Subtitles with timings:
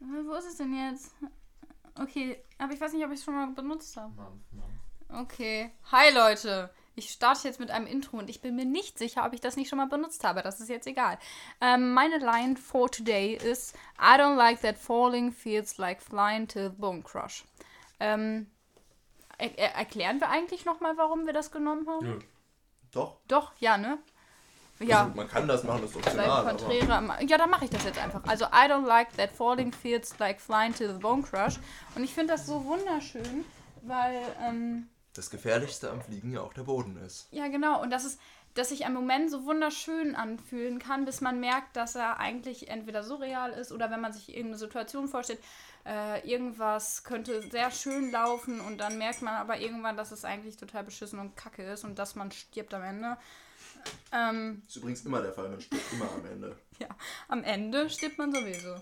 [0.00, 1.14] Wo ist es denn jetzt?
[1.98, 4.12] Okay, aber ich weiß nicht, ob ich es schon mal benutzt habe.
[5.10, 5.70] Okay.
[5.92, 6.70] Hi Leute.
[6.94, 9.56] Ich starte jetzt mit einem Intro und ich bin mir nicht sicher, ob ich das
[9.56, 10.42] nicht schon mal benutzt habe.
[10.42, 11.18] Das ist jetzt egal.
[11.60, 16.68] Ähm, meine Line for today ist I don't like that falling feels like flying to
[16.68, 17.44] the bone crush.
[18.00, 18.50] Ähm,
[19.38, 22.06] er erklären wir eigentlich nochmal, warum wir das genommen haben?
[22.06, 22.18] Nö.
[22.92, 23.18] Doch.
[23.28, 23.98] Doch, ja, ne?
[24.82, 25.02] Ja.
[25.04, 26.90] Also man kann das machen, das ist optional.
[26.90, 28.22] am- Ja, dann mache ich das jetzt einfach.
[28.26, 31.58] Also, I don't like that falling feels like flying to the bone crush.
[31.94, 33.44] Und ich finde das so wunderschön,
[33.82, 37.28] weil, ähm, Das Gefährlichste am Fliegen ja auch der Boden ist.
[37.32, 37.82] ja, genau.
[37.82, 38.20] Und das ist,
[38.54, 43.02] dass sich ein Moment so wunderschön anfühlen kann, bis man merkt, dass er eigentlich entweder
[43.04, 45.40] surreal ist oder wenn man sich irgendeine Situation vorstellt,
[45.86, 50.56] äh, irgendwas könnte sehr schön laufen und dann merkt man aber irgendwann, dass es eigentlich
[50.56, 53.16] total beschissen und kacke ist und dass man stirbt am Ende.
[54.12, 56.56] Ähm, Ist übrigens immer der Fall, man stirbt immer am Ende.
[56.78, 56.88] ja,
[57.28, 58.76] am Ende stirbt man sowieso.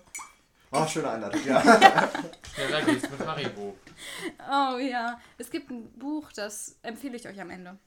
[0.71, 1.61] Oh, schöne Einladung, ja.
[2.53, 3.75] Schneller geht's mit Haribo.
[4.51, 7.77] Oh ja, es gibt ein Buch, das empfehle ich euch am Ende.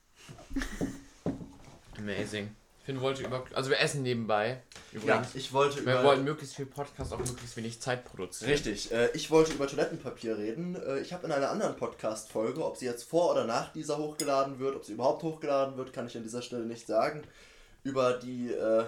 [1.99, 2.55] Amazing.
[2.85, 3.45] Finn wollte über.
[3.55, 4.61] Also, wir essen nebenbei.
[4.93, 5.35] ja, Übrigens.
[5.35, 6.05] ich wollte wir über...
[6.05, 8.51] wollen möglichst viel Podcast auf möglichst wenig Zeit produzieren.
[8.51, 10.75] Richtig, äh, ich wollte über Toilettenpapier reden.
[10.75, 14.59] Äh, ich habe in einer anderen Podcast-Folge, ob sie jetzt vor oder nach dieser hochgeladen
[14.59, 17.23] wird, ob sie überhaupt hochgeladen wird, kann ich an dieser Stelle nicht sagen,
[17.85, 18.85] über die äh,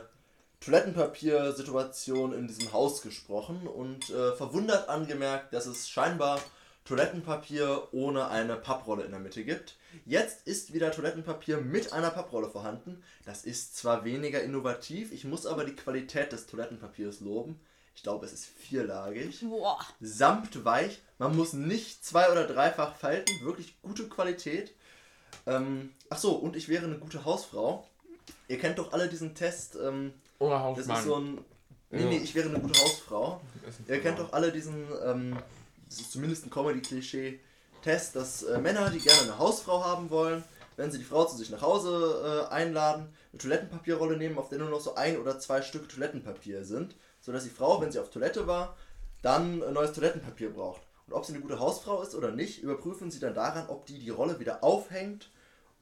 [0.61, 6.41] Toilettenpapier-Situation in diesem Haus gesprochen und äh, verwundert angemerkt, dass es scheinbar
[6.85, 9.77] Toilettenpapier ohne eine Papprolle in der Mitte gibt.
[10.05, 13.03] Jetzt ist wieder Toilettenpapier mit einer Papprolle vorhanden.
[13.25, 17.59] Das ist zwar weniger innovativ, ich muss aber die Qualität des Toilettenpapiers loben.
[17.97, 19.79] Ich glaube, es ist vierlagig, Boah.
[20.01, 21.01] samtweich.
[21.19, 24.73] Man muss nicht zwei- oder dreifach falten, wirklich gute Qualität.
[25.47, 27.87] Ähm, ach so, und ich wäre eine gute Hausfrau.
[28.49, 29.77] Ihr kennt doch alle diesen Test.
[29.77, 30.97] Ähm, Oder das Hausmann.
[30.99, 31.45] ist so ein.
[31.91, 33.41] Nee, nee, ich wäre eine gute Hausfrau.
[33.89, 35.37] Ihr kennt doch alle diesen, ähm,
[35.89, 40.45] das ist zumindest ein Comedy-Klischee-Test, dass äh, Männer, die gerne eine Hausfrau haben wollen,
[40.77, 44.59] wenn sie die Frau zu sich nach Hause äh, einladen, eine Toilettenpapierrolle nehmen, auf der
[44.59, 48.11] nur noch so ein oder zwei Stücke Toilettenpapier sind, sodass die Frau, wenn sie auf
[48.11, 48.77] Toilette war,
[49.23, 50.83] dann äh, neues Toilettenpapier braucht.
[51.07, 53.99] Und ob sie eine gute Hausfrau ist oder nicht, überprüfen sie dann daran, ob die
[53.99, 55.31] die Rolle wieder aufhängt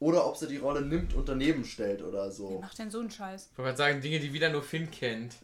[0.00, 2.58] oder ob sie die Rolle nimmt und daneben stellt oder Wer so.
[2.60, 3.50] macht denn so einen Scheiß?
[3.52, 5.36] Ich wollte gerade sagen, Dinge, die wieder nur Finn kennt.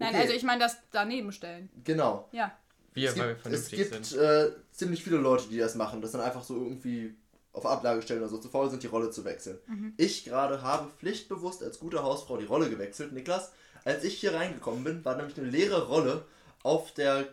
[0.00, 0.22] Nein, Okay.
[0.22, 1.70] also ich meine das daneben stellen.
[1.84, 2.28] Genau.
[2.32, 2.52] Ja.
[2.94, 4.20] Wir, es weil wir gibt, es gibt sind.
[4.20, 7.14] äh, ziemlich viele Leute, die das machen, das dann einfach so irgendwie
[7.52, 9.58] auf Ablage stellen oder so zu faul sind, die Rolle zu wechseln.
[9.66, 9.94] Mhm.
[9.96, 13.12] Ich gerade habe pflichtbewusst als gute Hausfrau die Rolle gewechselt.
[13.12, 13.52] Niklas,
[13.84, 16.24] als ich hier reingekommen bin, war nämlich eine leere Rolle
[16.62, 17.26] auf der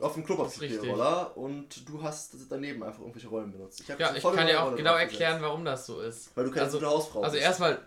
[0.00, 3.80] auf dem Klopapierroller und du hast daneben einfach irgendwelche Rollen benutzt.
[3.80, 6.36] Ich Ja, ich kann dir auch Rolle genau erklären, warum das so ist.
[6.36, 7.44] Weil du keine also, gute Hausfrau Also bist.
[7.44, 7.78] erstmal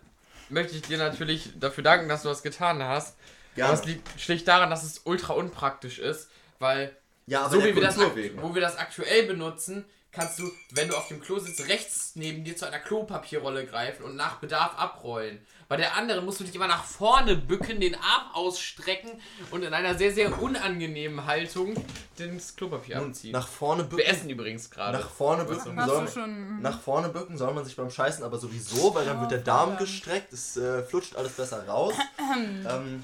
[0.50, 3.18] möchte ich dir natürlich dafür danken, dass du das getan hast.
[3.56, 3.72] Gerne.
[3.72, 6.30] Aber es liegt schlicht daran, dass es ultra unpraktisch ist,
[6.60, 6.96] weil
[7.28, 10.96] ja, aber so wie wir das, wo wir das aktuell benutzen, kannst du, wenn du
[10.96, 15.40] auf dem Klo sitzt, rechts neben dir zu einer Klopapierrolle greifen und nach Bedarf abrollen.
[15.68, 19.12] Bei der anderen musst du dich immer nach vorne bücken, den Arm ausstrecken
[19.52, 21.76] und in einer sehr, sehr unangenehmen Haltung
[22.18, 23.34] das Klopapier Nun, abziehen.
[23.34, 23.98] nach vorne bücken.
[23.98, 24.98] wir essen übrigens gerade.
[24.98, 26.62] Nach vorne bücken, soll, schon.
[26.62, 29.78] nach vorne bücken soll man sich beim Scheißen aber sowieso, weil dann wird der Darm
[29.78, 31.94] gestreckt, es äh, flutscht alles besser raus.
[32.20, 33.04] ähm,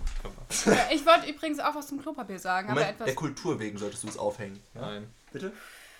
[0.91, 3.06] Ich wollte übrigens auch was zum Klopapier sagen, aber Moment, etwas.
[3.06, 4.59] der Kultur wegen solltest du es aufhängen.
[4.75, 4.81] Ja?
[4.81, 5.08] Nein.
[5.31, 5.53] Bitte?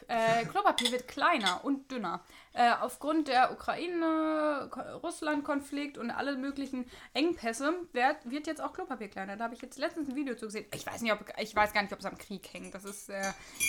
[0.08, 2.20] Äh, Klopapier wird kleiner und dünner.
[2.52, 9.38] Äh, aufgrund der Ukraine-Russland-Konflikt und alle möglichen Engpässe wird, wird jetzt auch Klopapier kleiner.
[9.38, 10.66] Da habe ich jetzt letztens ein Video zu gesehen.
[10.74, 12.76] Ich weiß nicht, ob ich weiß gar nicht, ob es am Krieg hängt.
[12.76, 13.22] Das ist, äh,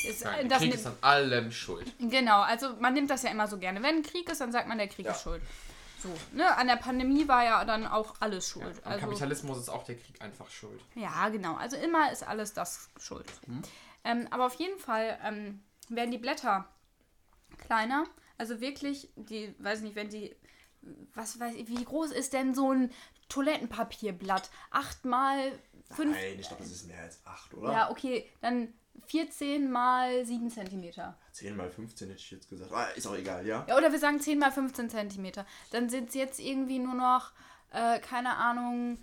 [0.09, 1.93] ist Nein, das Krieg ist an allem schuld.
[1.99, 3.83] Genau, also man nimmt das ja immer so gerne.
[3.83, 5.12] Wenn Krieg ist, dann sagt man, der Krieg Ja.
[5.12, 5.41] ist schuld.
[6.04, 6.54] So, ne?
[6.56, 8.84] An der Pandemie war ja dann auch alles schuld.
[8.84, 10.81] Am also, Kapitalismus ist auch der Krieg einfach schuld.
[10.94, 11.56] ja, genau.
[11.56, 13.26] Also immer ist alles das schuld.
[14.04, 16.69] Ähm, aber auf jeden Fall ähm, werden die Blätter
[17.56, 18.04] kleiner.
[18.37, 20.37] Also wirklich, die, weiß nicht, wenn die,
[21.15, 22.92] was weiß ich, wie groß ist denn so ein
[23.31, 24.50] Toilettenpapierblatt?
[24.71, 25.59] Acht mal
[25.91, 26.15] fünf.
[26.15, 27.72] Nein, ich glaube, das ist mehr als 8, oder?
[27.72, 28.75] Ja, okay, dann
[29.06, 31.16] 14 mal 7 Zentimeter.
[31.33, 32.72] 10 mal 15 hätte ich jetzt gesagt.
[32.72, 33.65] Ah, ist auch egal, ja?
[33.69, 35.47] Ja, oder wir sagen 10 mal 15 Zentimeter.
[35.71, 37.33] Dann sind es jetzt irgendwie nur noch,
[37.72, 38.98] äh, keine Ahnung,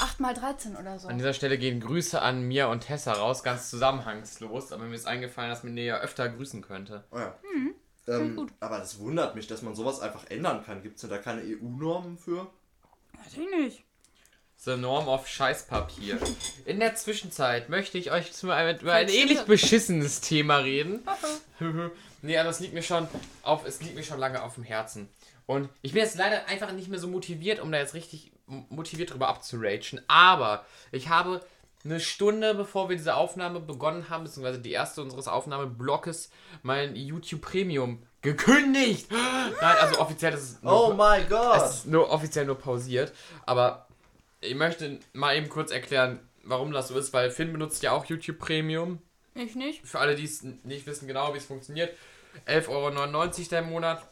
[0.00, 1.08] 8 mal 13 oder so.
[1.08, 5.06] An dieser Stelle gehen Grüße an Mia und Tessa raus, ganz zusammenhangslos, aber mir ist
[5.06, 7.04] eingefallen, dass man die ja öfter grüßen könnte.
[7.10, 7.34] Oh ja.
[7.54, 7.74] Mhm.
[8.08, 8.52] Ähm, gut.
[8.58, 10.82] aber das wundert mich, dass man sowas einfach ändern kann.
[10.82, 12.50] Gibt es denn da keine EU-Normen für?
[13.12, 13.84] Weiß ich nicht.
[14.64, 16.18] The Norm of Scheißpapier.
[16.66, 21.02] In der Zwischenzeit möchte ich euch zu einem, über ein ähnlich beschissenes Thema reden.
[22.22, 23.08] nee, aber es liegt mir schon
[23.42, 25.08] auf, es liegt mir schon lange auf dem Herzen.
[25.46, 29.12] Und ich bin jetzt leider einfach nicht mehr so motiviert, um da jetzt richtig motiviert
[29.12, 30.00] drüber abzuragen.
[30.06, 31.40] Aber ich habe
[31.84, 36.30] eine Stunde bevor wir diese Aufnahme begonnen haben, beziehungsweise die erste unseres Aufnahmeblocks,
[36.62, 39.10] mein YouTube Premium gekündigt.
[39.60, 41.56] Nein, also offiziell ist es nur, Oh mein Gott!
[41.56, 43.12] Es ist nur offiziell nur pausiert.
[43.44, 43.88] Aber
[44.42, 48.04] ich möchte mal eben kurz erklären, warum das so ist, weil Finn benutzt ja auch
[48.04, 49.00] YouTube Premium.
[49.34, 49.86] Ich nicht.
[49.86, 51.96] Für alle, die es nicht wissen genau, wie es funktioniert.
[52.46, 54.06] 11,99 Euro der Monat.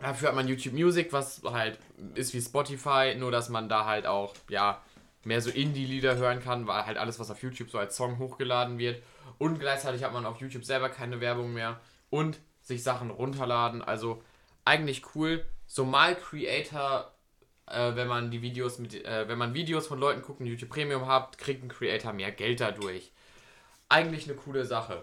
[0.00, 1.78] Dafür hat man YouTube Music, was halt
[2.14, 4.82] ist wie Spotify, nur dass man da halt auch, ja,
[5.24, 8.78] mehr so Indie-Lieder hören kann, weil halt alles, was auf YouTube so als Song hochgeladen
[8.78, 9.02] wird.
[9.38, 11.80] Und gleichzeitig hat man auf YouTube selber keine Werbung mehr.
[12.08, 13.82] Und sich Sachen runterladen.
[13.82, 14.22] Also
[14.64, 15.44] eigentlich cool.
[15.66, 17.12] So mal Creator,
[17.70, 20.70] äh, wenn man die Videos mit, äh, wenn man Videos von Leuten guckt und YouTube
[20.70, 23.12] Premium habt, kriegt ein Creator mehr Geld dadurch.
[23.88, 25.02] Eigentlich eine coole Sache.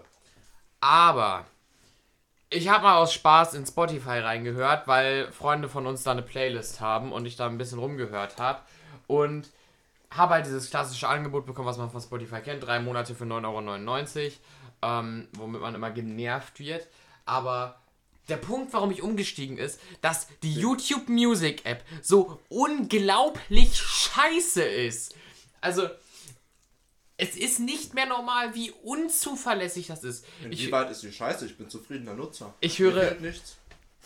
[0.80, 1.46] Aber
[2.50, 6.80] ich habe mal aus Spaß in Spotify reingehört, weil Freunde von uns da eine Playlist
[6.80, 8.60] haben und ich da ein bisschen rumgehört habe.
[9.06, 9.50] Und
[10.10, 12.64] habe halt dieses klassische Angebot bekommen, was man von Spotify kennt.
[12.64, 14.32] Drei Monate für 9,99 Euro,
[14.82, 16.86] ähm, womit man immer genervt wird.
[17.26, 17.78] Aber
[18.28, 25.14] der Punkt, warum ich umgestiegen ist, dass die YouTube Music App so unglaublich scheiße ist.
[25.60, 25.88] Also,
[27.16, 30.24] es ist nicht mehr normal, wie unzuverlässig das ist.
[30.44, 31.46] Inwieweit ist die scheiße?
[31.46, 32.54] Ich bin zufriedener Nutzer.
[32.60, 33.14] Ich höre.
[33.16, 33.56] nichts.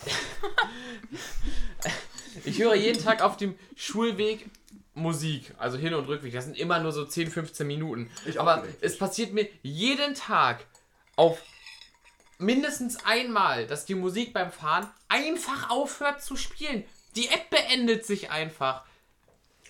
[2.45, 4.49] ich höre jeden Tag auf dem Schulweg
[4.95, 6.33] Musik, also Hin- und Rückweg.
[6.33, 8.09] Das sind immer nur so 10, 15 Minuten.
[8.25, 10.65] Ich Aber es passiert mir jeden Tag
[11.15, 11.41] auf
[12.43, 16.83] mindestens einmal, dass die Musik beim Fahren einfach aufhört zu spielen.
[17.15, 18.83] Die App beendet sich einfach.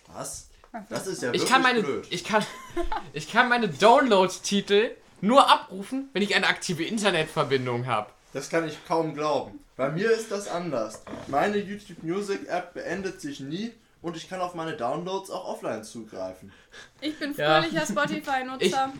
[0.08, 0.50] Was?
[0.90, 2.08] Das ist ja wirklich ich kann meine, blöd.
[2.10, 2.46] Ich kann,
[3.14, 4.92] ich kann meine Download-Titel
[5.22, 8.10] nur abrufen, wenn ich eine aktive Internetverbindung habe.
[8.34, 9.60] Das kann ich kaum glauben.
[9.76, 11.04] Bei mir ist das anders.
[11.28, 13.72] Meine YouTube Music App beendet sich nie
[14.02, 16.52] und ich kann auf meine Downloads auch offline zugreifen.
[17.02, 17.86] Ich bin fröhlicher ja.
[17.86, 18.94] Spotify-Nutzer.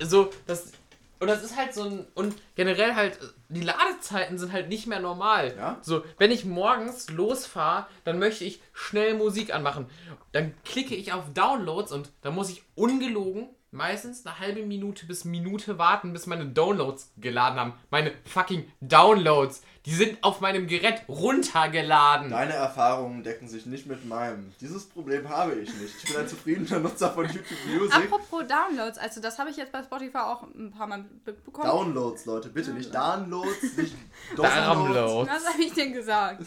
[0.00, 0.72] So, das,
[1.20, 2.06] und das ist halt so ein.
[2.14, 3.18] Und generell halt,
[3.50, 5.54] die Ladezeiten sind halt nicht mehr normal.
[5.56, 5.78] Ja?
[5.82, 9.86] So, wenn ich morgens losfahre, dann möchte ich schnell Musik anmachen.
[10.32, 15.24] Dann klicke ich auf Downloads und dann muss ich ungelogen meistens eine halbe Minute bis
[15.24, 17.74] Minute warten, bis meine Downloads geladen haben.
[17.90, 19.62] Meine fucking Downloads.
[19.86, 22.30] Die sind auf meinem Gerät runtergeladen.
[22.30, 24.52] Deine Erfahrungen decken sich nicht mit meinem.
[24.60, 25.94] Dieses Problem habe ich nicht.
[26.02, 27.94] Ich bin ein zufriedener Nutzer von YouTube Music.
[27.94, 31.66] Apropos Downloads, also das habe ich jetzt bei Spotify auch ein paar Mal bekommen.
[31.66, 33.94] Downloads, Leute, bitte nicht Downloads, nicht
[34.36, 35.30] Downloads.
[35.30, 36.44] Was habe ich denn gesagt?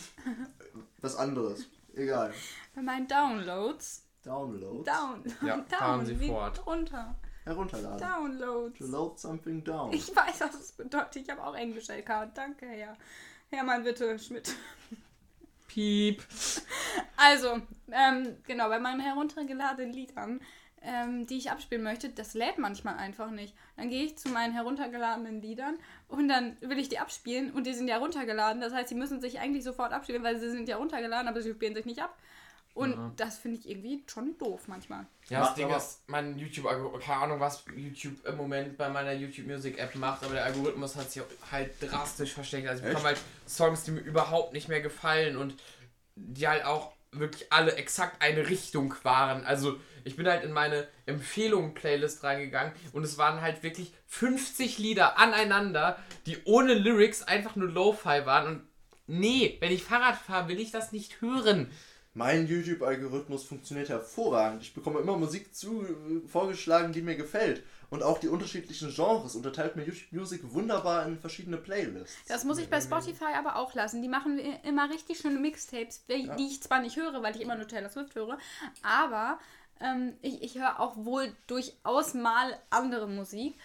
[1.01, 1.65] Was anderes.
[1.95, 2.33] Egal.
[2.75, 4.02] Bei meinen Downloads.
[4.23, 4.85] Downloads?
[4.85, 5.23] Down.
[5.41, 5.65] Ja, down.
[5.69, 6.65] fahren Sie fort.
[6.65, 7.15] Runter.
[7.43, 7.99] Herunterladen.
[7.99, 8.77] Downloads.
[8.79, 9.91] To load something down.
[9.91, 11.23] Ich weiß, was das bedeutet.
[11.23, 12.33] Ich habe auch Englisch LK.
[12.33, 12.95] Danke, Herr.
[13.49, 14.55] Hermann Witte Schmidt.
[15.67, 16.23] Piep.
[17.17, 17.61] Also,
[17.91, 20.39] ähm, genau, bei meinen heruntergeladenen Liedern,
[20.81, 23.55] ähm, die ich abspielen möchte, das lädt manchmal einfach nicht.
[23.75, 25.77] Dann gehe ich zu meinen heruntergeladenen Liedern
[26.07, 28.61] und dann will ich die abspielen und die sind ja runtergeladen.
[28.61, 31.51] Das heißt, sie müssen sich eigentlich sofort abspielen, weil sie sind ja runtergeladen, aber sie
[31.51, 32.17] spielen sich nicht ab.
[32.73, 33.11] Und ja.
[33.17, 35.05] das finde ich irgendwie schon doof manchmal.
[35.29, 36.65] Ja, das Ding ist, mein YouTube,
[37.01, 40.95] keine Ahnung, was YouTube im Moment bei meiner YouTube Music App macht, aber der Algorithmus
[40.95, 41.21] hat sich
[41.51, 42.67] halt drastisch versteckt.
[42.67, 45.55] Also ich bekomme halt Songs, die mir überhaupt nicht mehr gefallen und
[46.15, 49.45] die halt auch wirklich alle exakt eine Richtung waren.
[49.45, 55.19] Also ich bin halt in meine Empfehlungen-Playlist reingegangen und es waren halt wirklich 50 Lieder
[55.19, 58.67] aneinander, die ohne Lyrics einfach nur Lo-Fi waren und
[59.07, 61.69] nee, wenn ich Fahrrad fahre, will ich das nicht hören.
[62.15, 64.61] Mein YouTube-Algorithmus funktioniert hervorragend.
[64.61, 65.83] Ich bekomme immer Musik zu,
[66.27, 67.63] vorgeschlagen, die mir gefällt.
[67.89, 72.15] Und auch die unterschiedlichen Genres unterteilt mir YouTube Music wunderbar in verschiedene Playlists.
[72.27, 74.01] Das muss ich bei Spotify aber auch lassen.
[74.01, 76.35] Die machen immer richtig schöne Mixtapes, die ja.
[76.37, 78.37] ich zwar nicht höre, weil ich immer nur Taylor Swift höre,
[78.81, 79.39] aber
[79.79, 83.55] ähm, ich, ich höre auch wohl durchaus mal andere Musik,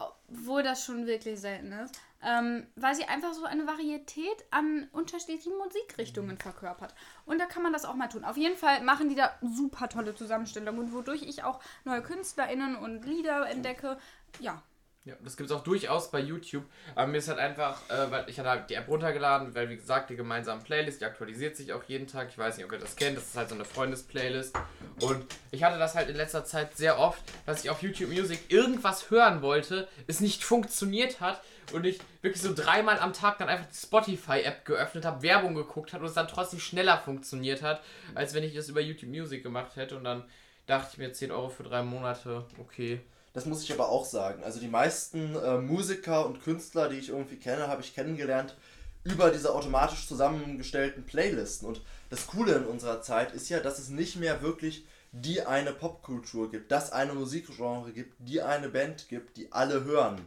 [0.00, 2.00] obwohl das schon wirklich selten ist.
[2.22, 6.94] Ähm, weil sie einfach so eine Varietät an unterschiedlichen Musikrichtungen verkörpert.
[7.24, 8.24] Und da kann man das auch mal tun.
[8.24, 13.06] Auf jeden Fall machen die da super tolle Zusammenstellungen, wodurch ich auch neue KünstlerInnen und
[13.06, 13.98] Lieder entdecke.
[14.38, 14.62] Ja,
[15.10, 16.64] ja, das gibt es auch durchaus bei YouTube.
[16.94, 19.76] Aber mir ist halt einfach, äh, weil ich hatte halt die App runtergeladen, weil wie
[19.76, 22.28] gesagt, die gemeinsame Playlist, die aktualisiert sich auch jeden Tag.
[22.30, 24.56] Ich weiß nicht, ob ihr das kennt, das ist halt so eine Freundesplaylist.
[25.00, 28.40] Und ich hatte das halt in letzter Zeit sehr oft, dass ich auf YouTube Music
[28.48, 33.48] irgendwas hören wollte, es nicht funktioniert hat und ich wirklich so dreimal am Tag dann
[33.48, 37.82] einfach die Spotify-App geöffnet habe, Werbung geguckt hat und es dann trotzdem schneller funktioniert hat,
[38.14, 39.96] als wenn ich das über YouTube Music gemacht hätte.
[39.96, 40.24] Und dann
[40.66, 43.00] dachte ich mir 10 Euro für drei Monate, okay.
[43.32, 44.42] Das muss ich aber auch sagen.
[44.42, 48.56] Also die meisten äh, Musiker und Künstler, die ich irgendwie kenne, habe ich kennengelernt
[49.04, 51.66] über diese automatisch zusammengestellten Playlisten.
[51.66, 55.72] Und das Coole in unserer Zeit ist ja, dass es nicht mehr wirklich die eine
[55.72, 60.24] Popkultur gibt, das eine Musikgenre gibt, die eine Band gibt, die alle hören.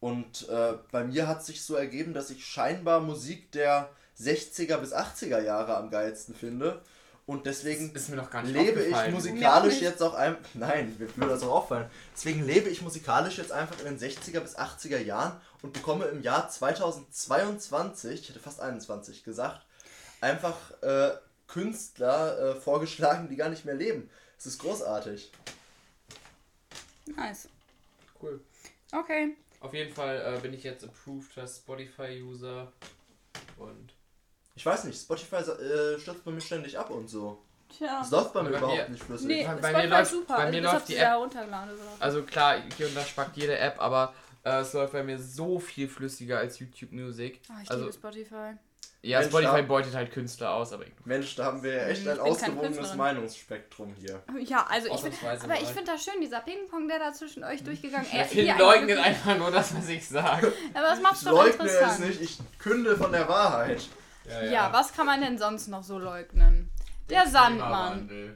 [0.00, 4.92] Und äh, bei mir hat sich so ergeben, dass ich scheinbar Musik der 60er bis
[4.92, 6.82] 80er Jahre am geilsten finde.
[7.28, 7.92] Und deswegen
[8.44, 10.38] lebe ich musikalisch jetzt auch ein.
[10.54, 11.90] Nein, mir würde das auch auffallen.
[12.14, 16.22] Deswegen lebe ich musikalisch jetzt einfach in den 60er bis 80er Jahren und bekomme im
[16.22, 19.60] Jahr 2022, ich hätte fast 21 gesagt,
[20.22, 21.10] einfach äh,
[21.48, 24.08] Künstler äh, vorgeschlagen, die gar nicht mehr leben.
[24.38, 25.30] Es ist großartig.
[27.14, 27.50] Nice.
[28.22, 28.40] Cool.
[28.90, 29.36] Okay.
[29.60, 32.72] Auf jeden Fall äh, bin ich jetzt approved als Spotify-User
[33.58, 33.97] und.
[34.58, 37.38] Ich weiß nicht, Spotify äh, stürzt bei mir ständig ab und so.
[37.68, 38.00] Tja.
[38.02, 39.26] Es läuft bei mir bei überhaupt mir, nicht flüssig.
[39.28, 40.36] Nee, bei, bei mir läuft, super.
[40.36, 41.96] Bei mir also, läuft die App.
[42.00, 44.12] Also klar, hier und da spackt jede App, aber
[44.42, 47.40] äh, es läuft bei mir so viel flüssiger als YouTube Music.
[47.48, 48.54] Oh, ich also, liebe Spotify.
[49.00, 52.18] Ja, Mensch, Spotify beutet halt Künstler aus, aber Mensch, da haben wir ja echt ein
[52.18, 54.24] ausgewogenes Meinungsspektrum hier.
[54.40, 57.62] Ja, also ich find, aber ich finde das schön, dieser Ping-Pong, der da zwischen euch
[57.62, 58.12] durchgegangen ist.
[58.12, 60.52] Er Finn leugnet einfach nur das, was ich sage.
[60.74, 63.88] aber das macht's doch leugne es nicht, ich künde von der Wahrheit.
[64.28, 64.50] Ja, ja.
[64.50, 66.70] ja, was kann man denn sonst noch so leugnen?
[67.08, 68.10] Der, der Sandmann.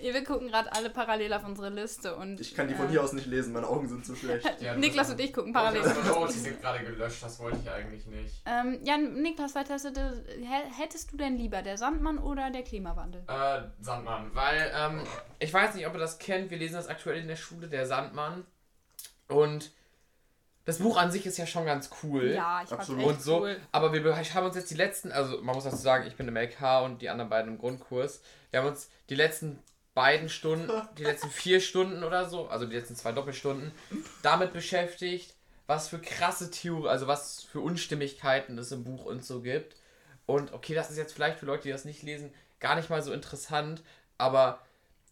[0.00, 2.40] Wir gucken gerade alle parallel auf unsere Liste und.
[2.40, 4.46] Ich kann die von hier aus nicht lesen, meine Augen sind zu schlecht.
[4.60, 5.82] Ja, Niklas und ich gucken parallel.
[6.14, 8.42] Oh, die sind gerade gelöscht, das wollte ich eigentlich nicht.
[8.46, 13.22] Ähm, ja, Niklas, was hättest du denn lieber, der Sandmann oder der Klimawandel?
[13.28, 15.02] Äh, Sandmann, weil, ähm,
[15.38, 17.86] ich weiß nicht, ob ihr das kennt, wir lesen das aktuell in der Schule, der
[17.86, 18.44] Sandmann.
[19.28, 19.72] Und
[20.66, 22.32] das Buch an sich ist ja schon ganz cool.
[22.32, 23.42] Ja, ich fand und so.
[23.42, 23.56] Cool.
[23.70, 26.36] Aber wir haben uns jetzt die letzten, also man muss dazu sagen, ich bin im
[26.36, 28.20] LK und die anderen beiden im Grundkurs.
[28.50, 29.60] Wir haben uns die letzten
[29.94, 33.70] beiden Stunden, die letzten vier Stunden oder so, also die letzten zwei Doppelstunden,
[34.22, 35.34] damit beschäftigt,
[35.68, 39.76] was für krasse Theorien, also was für Unstimmigkeiten es im Buch und so gibt.
[40.26, 43.02] Und okay, das ist jetzt vielleicht für Leute, die das nicht lesen, gar nicht mal
[43.02, 43.84] so interessant,
[44.18, 44.60] aber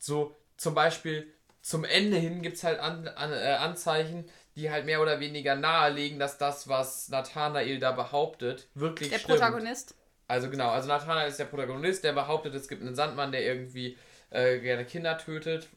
[0.00, 1.32] so zum Beispiel
[1.62, 5.56] zum Ende hin gibt es halt an, an, äh, Anzeichen, die halt mehr oder weniger
[5.56, 9.40] nahelegen, dass das, was Nathanael da behauptet, wirklich der stimmt.
[9.40, 9.94] Der Protagonist.
[10.28, 13.98] Also genau, also Nathanael ist der Protagonist, der behauptet, es gibt einen Sandmann, der irgendwie
[14.30, 15.68] äh, gerne Kinder tötet,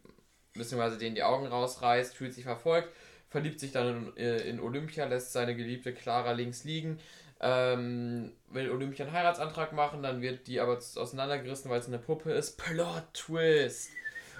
[0.53, 2.89] beziehungsweise denen die Augen rausreißt, fühlt sich verfolgt,
[3.29, 6.99] verliebt sich dann in, äh, in Olympia, lässt seine geliebte Clara links liegen,
[7.41, 12.31] ähm, will Olympia einen Heiratsantrag machen, dann wird die aber auseinandergerissen, weil es eine Puppe
[12.31, 12.57] ist.
[12.57, 13.89] Plot Twist!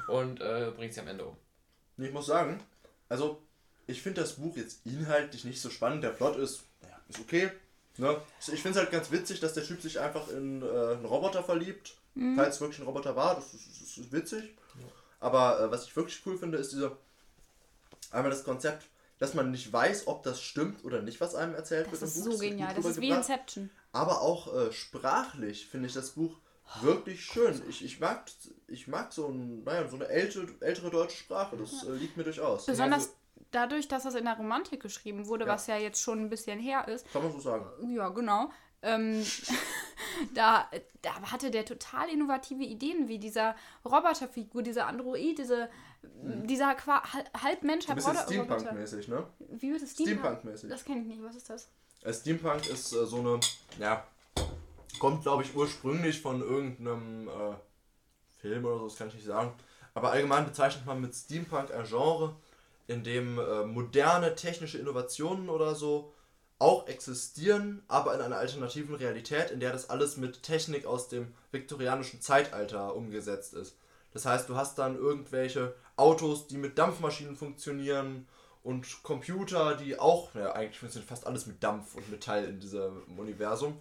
[0.08, 1.38] Und äh, bringt sie am Ende um.
[1.98, 2.64] Ich muss sagen,
[3.10, 3.47] also
[3.88, 6.04] ich finde das Buch jetzt inhaltlich nicht so spannend.
[6.04, 7.52] Der Plot ist, ja, ist okay.
[7.98, 8.22] Ne?
[8.40, 11.44] Ich finde es halt ganz witzig, dass der Typ sich einfach in äh, einen Roboter
[11.44, 11.96] verliebt.
[12.14, 12.36] Mhm.
[12.36, 14.56] Falls es wirklich ein Roboter war, das ist, das ist witzig.
[14.76, 14.86] Ja.
[15.20, 16.96] Aber äh, was ich wirklich cool finde, ist diese
[18.12, 18.88] einmal das Konzept,
[19.20, 22.02] dass man nicht weiß, ob das stimmt oder nicht, was einem erzählt das wird.
[22.04, 23.70] Das ist so genial, das ist wie Inception.
[23.92, 26.38] Aber auch äh, sprachlich finde ich das Buch
[26.82, 27.62] wirklich schön.
[27.70, 28.26] Ich, ich, mag,
[28.68, 32.24] ich mag so, ein, naja, so eine ältere, ältere deutsche Sprache, das äh, liegt mir
[32.24, 32.66] durchaus.
[32.66, 33.16] Besonders also,
[33.52, 35.54] dadurch, dass das in der Romantik geschrieben wurde, ja.
[35.54, 37.12] was ja jetzt schon ein bisschen her ist.
[37.12, 37.66] Kann man so sagen.
[37.94, 38.50] Ja, genau.
[38.82, 39.26] Ähm,
[40.34, 40.70] da,
[41.02, 45.70] da hatte der total innovative Ideen, wie dieser Roboterfigur, dieser Android, diese,
[46.24, 46.46] mhm.
[46.48, 47.02] dieser Qua
[47.42, 48.24] halb Mensch, halb Roboter.
[48.24, 49.26] Steampunk-mäßig, ne?
[49.40, 50.40] Wie wird Steampunk?
[50.40, 50.70] Steampunk-mäßig.
[50.70, 51.24] Das kenne ich nicht.
[51.24, 51.70] Was ist das?
[52.04, 53.40] Äh, Steampunk ist äh, so eine,
[53.80, 54.06] ja,
[55.00, 57.56] kommt glaube ich ursprünglich von irgendeinem äh,
[58.40, 59.54] Film oder so, das kann ich nicht sagen.
[59.94, 62.36] Aber allgemein bezeichnet man mit Steampunk ein Genre,
[62.88, 66.14] in dem äh, moderne technische Innovationen oder so
[66.60, 71.34] auch existieren, aber in einer alternativen Realität, in der das alles mit Technik aus dem
[71.52, 73.78] viktorianischen Zeitalter umgesetzt ist.
[74.14, 78.28] Das heißt, du hast dann irgendwelche Autos, die mit Dampfmaschinen funktionieren
[78.64, 83.04] und Computer, die auch, ja, eigentlich funktioniert fast alles mit Dampf und Metall in diesem
[83.18, 83.78] Universum.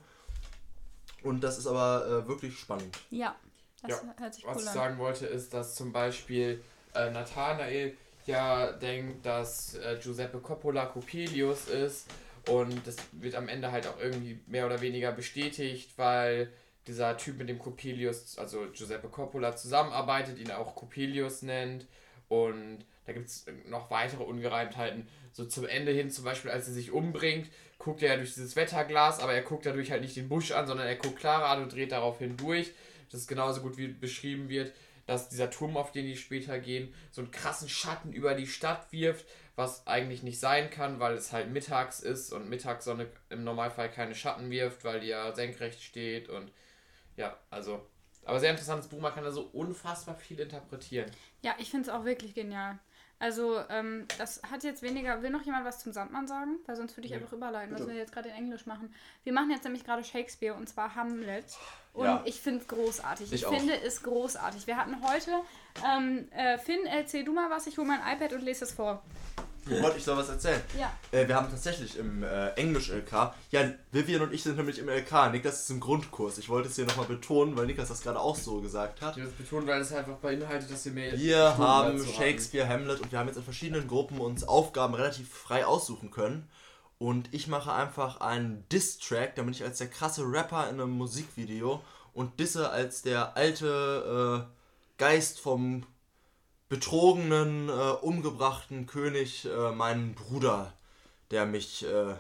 [1.23, 2.99] Und das ist aber äh, wirklich spannend.
[3.11, 3.35] Ja,
[3.83, 4.15] das ja.
[4.19, 6.63] hört sich cool Was ich sagen wollte, ist, dass zum Beispiel
[6.95, 7.97] äh, Nathanael
[8.27, 12.09] ja denkt, dass äh, Giuseppe Coppola Coppelius ist
[12.49, 16.53] und das wird am Ende halt auch irgendwie mehr oder weniger bestätigt, weil
[16.87, 21.87] dieser Typ mit dem Coppelius, also Giuseppe Coppola, zusammenarbeitet, ihn auch Coppelius nennt
[22.29, 25.09] und da gibt es noch weitere Ungereimtheiten.
[25.33, 28.57] So zum Ende hin, zum Beispiel, als er sich umbringt, guckt er ja durch dieses
[28.57, 31.63] Wetterglas, aber er guckt dadurch halt nicht den Busch an, sondern er guckt Clara an
[31.63, 32.73] und dreht daraufhin durch.
[33.11, 34.73] Das ist genauso gut wie beschrieben wird,
[35.07, 38.93] dass dieser Turm, auf den die später gehen, so einen krassen Schatten über die Stadt
[38.93, 43.91] wirft, was eigentlich nicht sein kann, weil es halt mittags ist und Mittagssonne im Normalfall
[43.91, 46.53] keine Schatten wirft, weil die ja senkrecht steht und
[47.17, 47.85] ja, also.
[48.25, 51.09] Aber sehr interessantes Buch, man kann da so unfassbar viel interpretieren.
[51.43, 52.81] Ja, ich finde es auch wirklich genial.
[53.19, 55.23] Also, ähm, das hat jetzt weniger.
[55.23, 56.57] Will noch jemand was zum Sandmann sagen?
[56.67, 58.93] Weil sonst würde ich einfach überleiten, was wir jetzt gerade in Englisch machen.
[59.25, 61.47] Wir machen jetzt nämlich gerade Shakespeare und zwar Hamlet.
[61.95, 62.23] Und Ja.
[62.27, 63.33] ich finde es großartig.
[63.33, 64.67] Ich, Ich finde es großartig.
[64.67, 65.31] Wir hatten heute.
[65.97, 67.67] Ähm, äh, Finn, erzähl du mal was.
[67.67, 69.03] Ich hole mein iPad und lese es vor.
[69.69, 70.61] Ich wollte, ich soll was erzählen.
[70.79, 70.93] Ja.
[71.11, 75.33] Äh, wir haben tatsächlich im äh, Englisch-LK, ja, Vivian und ich sind nämlich im LK,
[75.33, 76.39] Niklas ist im Grundkurs.
[76.39, 79.17] Ich wollte es hier nochmal betonen, weil Niklas das gerade auch so gesagt hat.
[79.17, 81.13] Ich will das betonen, weil es einfach beinhaltet, dass ihr mir.
[81.19, 84.95] Wir Stunden haben dazu Shakespeare, Hamlet und wir haben jetzt in verschiedenen Gruppen uns Aufgaben
[84.95, 86.49] relativ frei aussuchen können.
[86.99, 90.93] Und ich mache einfach einen Diss-Track, da bin ich als der krasse Rapper in einem
[90.93, 91.83] Musikvideo
[92.15, 95.85] und disse als der alte äh, Geist vom
[96.69, 100.73] betrogenen, äh, umgebrachten König äh, meinen Bruder,
[101.31, 102.15] der mich, äh,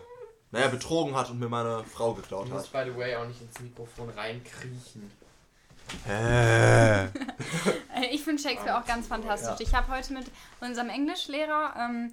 [0.53, 2.59] naja, betrogen hat und mir meine Frau geklaut Du hat.
[2.59, 5.11] musst, by the way, auch nicht ins Mikrofon reinkriechen.
[6.07, 7.05] Hä?
[7.05, 7.09] Äh,
[8.12, 9.67] Ich finde Shakespeare auch ganz fantastisch.
[9.67, 10.26] Ich habe heute mit
[10.61, 12.12] unserem Englischlehrer, ähm,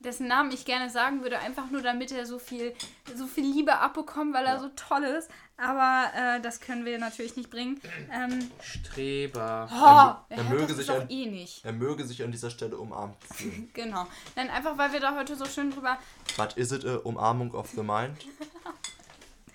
[0.00, 2.74] dessen Namen ich gerne sagen würde, einfach nur damit er so viel,
[3.14, 5.30] so viel Liebe abbekommt, weil er so toll ist.
[5.56, 7.78] Aber äh, das können wir natürlich nicht bringen.
[8.10, 9.68] Ähm, Streber.
[9.70, 11.64] oh, er er möge sich ein- eh nicht.
[11.66, 13.70] Er möge sich an dieser Stelle umarmt fühlen.
[13.74, 14.06] Genau.
[14.36, 15.98] Dann einfach, weil wir da heute so schön drüber
[16.36, 18.16] But is it a Umarmung of the Mind?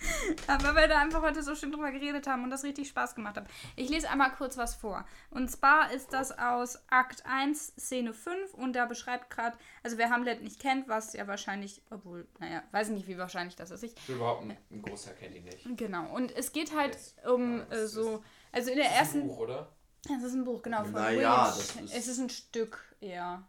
[0.48, 3.16] Aber weil wir da einfach heute so schön drüber geredet haben und das richtig Spaß
[3.16, 3.48] gemacht hat.
[3.76, 5.06] Ich lese einmal kurz was vor.
[5.32, 10.10] Und zwar ist das aus Akt 1, Szene 5 und da beschreibt gerade, also wer
[10.10, 13.84] Hamlet nicht kennt, was ja wahrscheinlich, obwohl, naja, weiß ich nicht, wie wahrscheinlich das ist.
[13.84, 15.66] Ich, Überhaupt ein, ein Großteil kennt ihn nicht.
[15.78, 16.14] genau.
[16.14, 17.16] Und es geht halt Yes.
[17.26, 19.72] um Ja, äh, so, also in der Das ist ein ersten, Buch, oder?
[20.18, 21.22] es ist ein Buch, genau, von Na William.
[21.22, 23.44] ja, das ist- es ist ein Stück eher.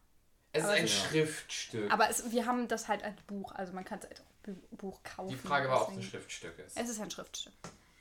[0.53, 1.93] Es ist ein Schriftstück.
[1.93, 5.03] Aber es, wir haben das halt als Buch, also man kann es als Bu- Buch
[5.03, 5.31] kaufen.
[5.31, 6.77] Die Frage war, ob es ein Schriftstück ist.
[6.77, 7.55] Es ist ein Schriftstück.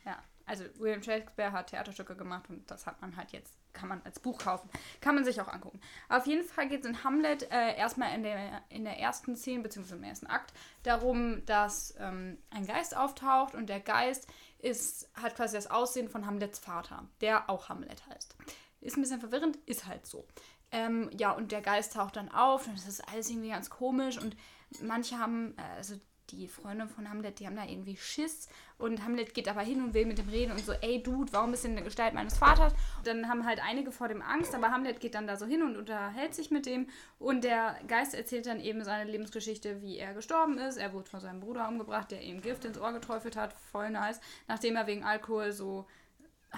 [0.05, 0.21] Ja.
[0.47, 4.19] Also William Shakespeare hat Theaterstücke gemacht und das hat man halt jetzt, kann man als
[4.19, 4.69] Buch kaufen.
[5.01, 5.81] Kann man sich auch angucken.
[6.07, 9.63] Auf jeden Fall geht es in Hamlet äh, erstmal in der, in der ersten Szene,
[9.63, 14.27] beziehungsweise im ersten Akt, darum, dass ähm, ein Geist auftaucht und der Geist
[14.59, 18.35] ist, hat quasi das Aussehen von Hamlets Vater, der auch Hamlet heißt.
[18.81, 20.27] Ist ein bisschen verwirrend, ist halt so.
[20.71, 24.19] Ähm, ja, und der Geist taucht dann auf und es ist alles irgendwie ganz komisch
[24.19, 24.35] und
[24.81, 25.95] manche haben, äh, also
[26.31, 29.93] die Freunde von Hamlet, die haben da irgendwie Schiss und Hamlet geht aber hin und
[29.93, 32.37] will mit dem reden und so, ey Dude, warum bist du in der Gestalt meines
[32.37, 32.73] Vaters?
[32.97, 35.63] Und dann haben halt einige vor dem Angst, aber Hamlet geht dann da so hin
[35.63, 36.87] und unterhält sich mit dem
[37.19, 40.77] und der Geist erzählt dann eben seine Lebensgeschichte, wie er gestorben ist.
[40.77, 44.19] Er wurde von seinem Bruder umgebracht, der ihm Gift ins Ohr geträufelt hat, voll nice,
[44.47, 45.85] nachdem er wegen Alkohol so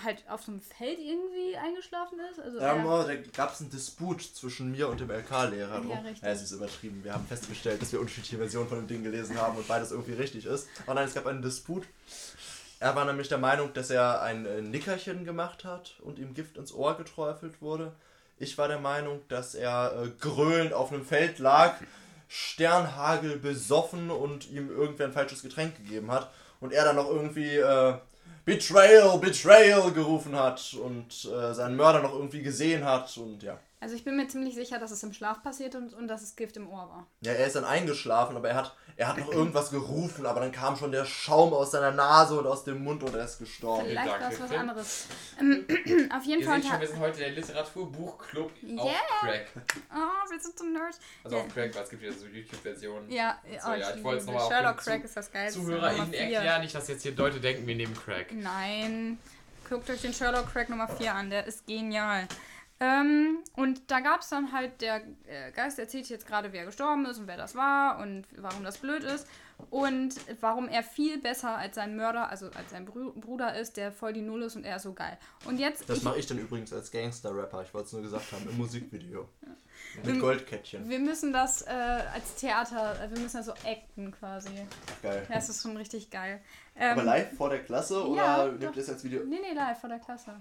[0.03, 2.39] halt auf so einem Feld irgendwie eingeschlafen ist.
[2.39, 5.83] Also Ja, mal, da gab es einen Disput zwischen mir und dem LK-Lehrer.
[5.83, 6.21] Ja, richtig.
[6.21, 7.03] Ja, es ist übertrieben.
[7.03, 10.13] Wir haben festgestellt, dass wir unterschiedliche Versionen von dem Ding gelesen haben und beides irgendwie
[10.13, 10.67] richtig ist.
[10.85, 11.85] Aber nein, es gab einen Disput.
[12.79, 16.57] Er war nämlich der Meinung, dass er ein äh, Nickerchen gemacht hat und ihm Gift
[16.57, 17.91] ins Ohr geträufelt wurde.
[18.39, 21.75] Ich war der Meinung, dass er äh, gröhlend auf einem Feld lag,
[22.27, 26.29] Sternhagel besoffen und ihm irgendwer ein falsches Getränk gegeben hat.
[26.59, 27.95] Und er dann noch irgendwie äh,
[28.47, 33.17] Betrayal, Betrayal gerufen hat und äh, seinen Mörder noch irgendwie gesehen hat.
[33.17, 33.59] Und ja.
[33.79, 36.35] Also ich bin mir ziemlich sicher, dass es im Schlaf passiert und, und dass es
[36.35, 37.07] Gift im Ohr war.
[37.21, 40.51] Ja, er ist dann eingeschlafen, aber er hat, er hat noch irgendwas gerufen, aber dann
[40.51, 43.85] kam schon der Schaum aus seiner Nase und aus dem Mund und er ist gestorben.
[43.87, 45.05] Vielleicht war es was anderes.
[45.39, 45.65] Ähm,
[46.11, 46.63] auf jeden Ihr Fall.
[46.63, 48.81] schon, wir sind heute der Literaturbuchclub Yeah.
[48.81, 49.47] auf Crack.
[49.93, 50.99] Oh, wir sind so Nerds.
[51.23, 53.11] Also auf Crack, weil es gibt ja so YouTube-Versionen.
[53.11, 55.59] Ja, So, ja, ich wollte es nochmal Sherlock Crack ist das geilste.
[55.59, 58.31] ZuhörerInnen erklären, nicht, dass jetzt hier Leute denken, wir nehmen Crack.
[58.31, 59.19] Nein.
[59.69, 62.27] Guckt euch den Sherlock Crack Nummer 4 an, der ist genial.
[62.79, 67.05] Ähm, und da gab es dann halt, der äh, Geist erzählt jetzt gerade, wer gestorben
[67.07, 69.25] ist und wer das war und warum das blöd ist.
[69.71, 74.13] Und warum er viel besser als sein Mörder, also als sein Bruder ist, der voll
[74.13, 75.17] die Null ist und er ist so geil.
[75.45, 75.89] Und jetzt.
[75.89, 79.27] Das mache ich dann übrigens als Gangster-Rapper, ich wollte es nur gesagt haben, im Musikvideo.
[80.03, 80.87] Wir- Mit Goldkettchen.
[80.87, 84.49] wir müssen das äh, als Theater, äh, wir müssen das so acten quasi.
[85.01, 85.25] Geil.
[85.31, 86.39] Das ist schon richtig geil.
[86.75, 89.23] Ähm, Aber live vor der Klasse oder ja, nehmt ihr das als Video?
[89.25, 90.35] Nee, nee, live vor der Klasse.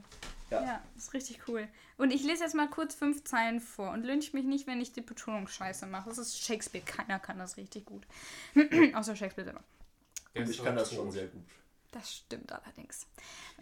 [0.50, 0.62] Ja.
[0.62, 0.82] Ja.
[0.96, 1.68] ist richtig cool.
[1.96, 4.92] Und ich lese jetzt mal kurz fünf Zeilen vor und lynch mich nicht, wenn ich
[4.92, 6.08] die Betonung scheiße mache.
[6.08, 6.84] Das ist Shakespeare.
[6.84, 8.06] Keiner kann das richtig gut.
[8.94, 9.64] Außer Shakespeare selber.
[10.34, 11.42] Ist Ich kann das schon sehr gut.
[11.92, 13.06] Das stimmt allerdings.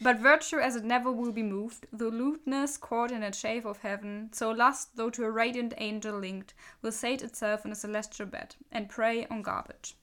[0.01, 3.83] But virtue as it never will be moved, though lewdness caught in a shave of
[3.83, 8.27] heaven, so lust, though to a radiant angel linked, will sate itself in a celestial
[8.27, 9.95] bed and prey on garbage.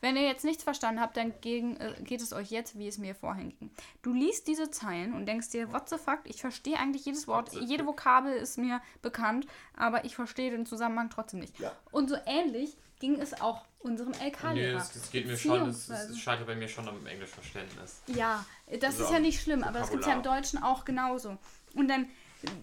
[0.00, 2.98] Wenn ihr jetzt nichts verstanden habt, dann gegen, äh, geht es euch jetzt, wie es
[2.98, 3.70] mir vorhin ging.
[4.02, 7.52] Du liest diese Zeilen und denkst dir, what the fuck, ich verstehe eigentlich jedes Wort,
[7.52, 11.58] jede Vokabel ist mir bekannt, aber ich verstehe den Zusammenhang trotzdem nicht.
[11.58, 11.72] Ja.
[11.90, 14.78] Und so ähnlich ging es auch unserem Nee, LK-Lehrer.
[14.78, 18.02] das, das geht mir schon, es, es scheitert bei mir schon am Englischverständnis.
[18.06, 18.44] Ja,
[18.80, 20.22] das So, ist ja nicht schlimm, aber das gibt es ja im.
[20.22, 21.36] Deutschen auch genauso.
[21.74, 22.08] Und dann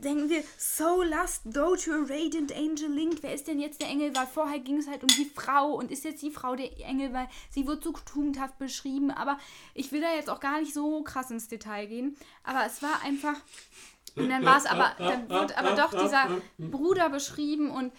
[0.03, 3.23] denken wir, So Last, though to a Radiant Angel linked.
[3.23, 4.15] Wer ist denn jetzt der Engel?
[4.15, 7.13] Weil vorher ging es halt um die Frau und ist jetzt die Frau der Engel,
[7.13, 9.11] weil sie wird so tugendhaft beschrieben.
[9.11, 9.37] Aber
[9.73, 12.15] ich will da jetzt auch gar nicht so krass ins Detail gehen.
[12.43, 13.35] Aber es war einfach.
[14.15, 17.91] Und dann war es aber, dann wird aber doch dieser Bruder beschrieben und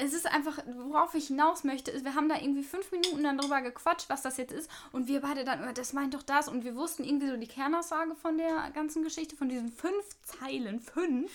[0.00, 3.38] es ist einfach, worauf ich hinaus möchte, ist, wir haben da irgendwie fünf Minuten dann
[3.38, 4.70] drüber gequatscht, was das jetzt ist.
[4.92, 6.48] Und wir beide dann, das meint doch das.
[6.48, 10.80] Und wir wussten irgendwie so die Kernaussage von der ganzen Geschichte, von diesen fünf Zeilen,
[10.80, 11.30] fünf.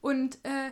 [0.00, 0.70] Und äh,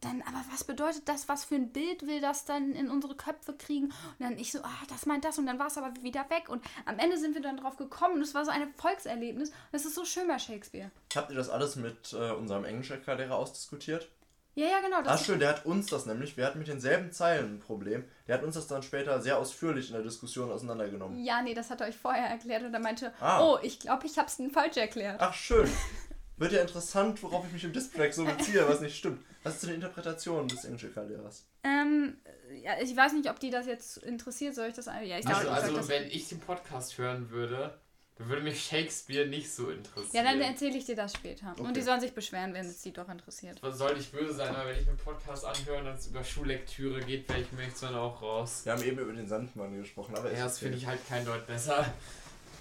[0.00, 1.28] dann, aber was bedeutet das?
[1.28, 3.86] Was für ein Bild will das dann in unsere Köpfe kriegen?
[3.86, 5.38] Und dann ich so, ah, das meint das.
[5.38, 6.48] Und dann war es aber wieder weg.
[6.48, 8.16] Und am Ende sind wir dann drauf gekommen.
[8.16, 9.50] Und es war so ein Volkserlebnis.
[9.50, 10.90] Und es ist so schön bei Shakespeare.
[11.14, 14.08] Habt ihr das alles mit äh, unserem Englischlehrer ausdiskutiert?
[14.54, 15.02] Ja, ja, genau.
[15.02, 18.04] Das schön, der hat uns das nämlich, wir hatten mit denselben Zeilen ein Problem.
[18.28, 21.24] Der hat uns das dann später sehr ausführlich in der Diskussion auseinandergenommen.
[21.24, 23.44] Ja, nee, das hat er euch vorher erklärt und er meinte, ah.
[23.44, 25.20] oh, ich glaube, ich habe es falsch erklärt.
[25.20, 25.68] Ach, schön.
[26.36, 29.24] Wird ja interessant, worauf ich mich im Display so beziehe, was nicht stimmt.
[29.44, 31.46] Was ist denn die Interpretation des Englisch-Lehrers?
[31.62, 32.16] Ähm,
[32.62, 34.86] ja, ich weiß nicht, ob die das jetzt interessiert, soll ich das...
[34.86, 37.78] Ja, ich also, also ich wenn ich den Podcast hören würde,
[38.16, 40.10] dann würde mich Shakespeare nicht so interessieren.
[40.12, 41.50] Ja, dann erzähle ich dir das später.
[41.52, 41.62] Okay.
[41.62, 43.60] Und die sollen sich beschweren, wenn es sie doch interessiert.
[43.60, 47.00] Was soll ich böse sein, aber wenn ich mir Podcast anhöre und es über Schullektüre
[47.00, 48.60] geht, wäre ich mir dann auch raus.
[48.64, 51.44] Wir haben eben über den Sandmann gesprochen, aber Ja, das finde ich halt kein Deut
[51.46, 51.92] besser.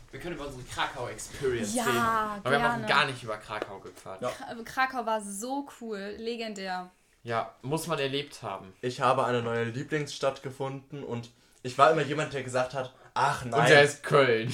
[0.10, 1.98] Wir können über unsere Krakau-Experience ja, reden.
[1.98, 2.58] Aber gerne.
[2.58, 4.22] wir haben auch gar nicht über Krakau gequatscht.
[4.22, 4.63] Ja.
[4.63, 6.89] Krakau war so cool, legendär.
[7.24, 8.74] Ja, muss man erlebt haben.
[8.82, 11.30] Ich habe eine neue Lieblingsstadt gefunden und
[11.62, 13.60] ich war immer jemand, der gesagt hat, Ach nein.
[13.60, 14.52] Und der ist Köln.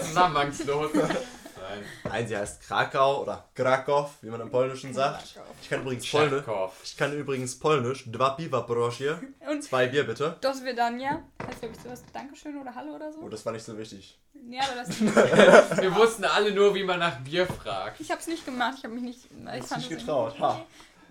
[0.00, 0.90] Zusammenhangslos.
[0.94, 1.84] Nein.
[2.04, 5.38] Nein, sie heißt Krakau oder Krakow, wie man im Polnischen sagt.
[5.62, 6.44] Ich kann übrigens Polnisch.
[6.84, 8.04] Ich kann übrigens Polnisch.
[8.06, 9.20] Dwa piwa proszę.
[9.48, 10.36] Und Zwei Bier bitte.
[10.40, 11.22] Das Vidania.
[11.46, 13.20] Heißt glaube ich sowas Dankeschön oder Hallo oder so.
[13.22, 14.18] Oh, das war nicht so wichtig.
[14.50, 15.00] Ja, aber das.
[15.80, 18.00] Wir wussten alle nur, wie man nach Bier fragt.
[18.00, 18.74] Ich hab's nicht gemacht.
[18.78, 19.20] Ich habe mich nicht.
[19.56, 20.38] Ich fand nicht getraut.
[20.40, 20.64] Ha.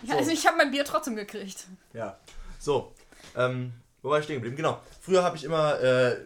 [0.04, 0.20] Ja, so.
[0.20, 1.66] also ich habe mein Bier trotzdem gekriegt.
[1.94, 2.18] Ja.
[2.60, 2.94] So.
[3.36, 4.56] Ähm, wo war ich stehen geblieben?
[4.56, 4.80] Genau.
[5.02, 6.18] Früher habe ich immer äh,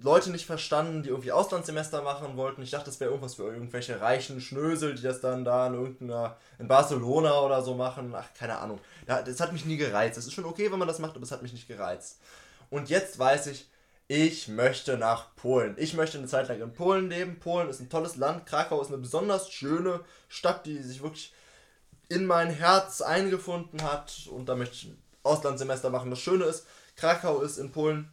[0.00, 2.62] Leute nicht verstanden, die irgendwie Auslandssemester machen wollten.
[2.62, 6.36] Ich dachte, das wäre irgendwas für irgendwelche reichen Schnösel, die das dann da in irgendeiner,
[6.58, 8.14] in Barcelona oder so machen.
[8.14, 8.80] Ach, keine Ahnung.
[9.08, 10.18] Ja, das hat mich nie gereizt.
[10.18, 12.20] Es ist schon okay, wenn man das macht, aber es hat mich nicht gereizt.
[12.70, 13.68] Und jetzt weiß ich,
[14.06, 15.74] ich möchte nach Polen.
[15.78, 17.40] Ich möchte eine Zeit lang in Polen leben.
[17.40, 18.44] Polen ist ein tolles Land.
[18.44, 21.32] Krakau ist eine besonders schöne Stadt, die sich wirklich
[22.10, 24.28] in mein Herz eingefunden hat.
[24.30, 26.10] Und da möchte ich ein Auslandssemester machen.
[26.10, 28.08] Das Schöne ist, Krakau ist in Polen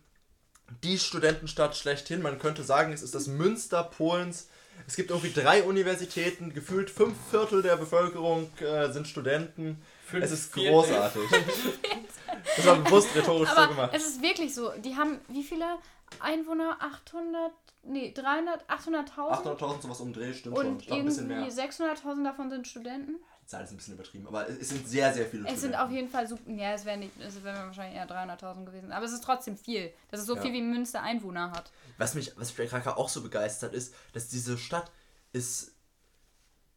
[0.83, 2.21] die Studentenstadt schlechthin.
[2.21, 4.47] Man könnte sagen, es ist das Münster Polens.
[4.87, 9.81] Es gibt irgendwie drei Universitäten, gefühlt fünf Viertel der Bevölkerung äh, sind Studenten.
[10.05, 11.21] Fünf es ist großartig.
[12.55, 13.91] das war bewusst rhetorisch Aber so gemacht.
[13.93, 14.71] Es ist wirklich so.
[14.79, 15.77] Die haben wie viele
[16.19, 16.77] Einwohner?
[16.79, 17.51] 800,
[17.83, 19.57] nee, 300, 800.000?
[19.59, 21.01] 800.000, sowas umdreht, stimmt und schon.
[21.01, 23.15] Und irgendwie 600.000 davon sind Studenten?
[23.51, 25.59] Zahl ist ein bisschen übertrieben, aber es sind sehr, sehr viele Es Studenten.
[25.59, 29.11] sind auf jeden Fall super, ja, es wären wären wahrscheinlich eher 300.000 gewesen, aber es
[29.11, 29.91] ist trotzdem viel.
[30.09, 30.41] Das ist so ja.
[30.41, 31.71] viel, wie Münster Einwohner hat.
[31.97, 34.91] Was mich, was mich Krakau auch so begeistert ist, dass diese Stadt
[35.33, 35.73] ist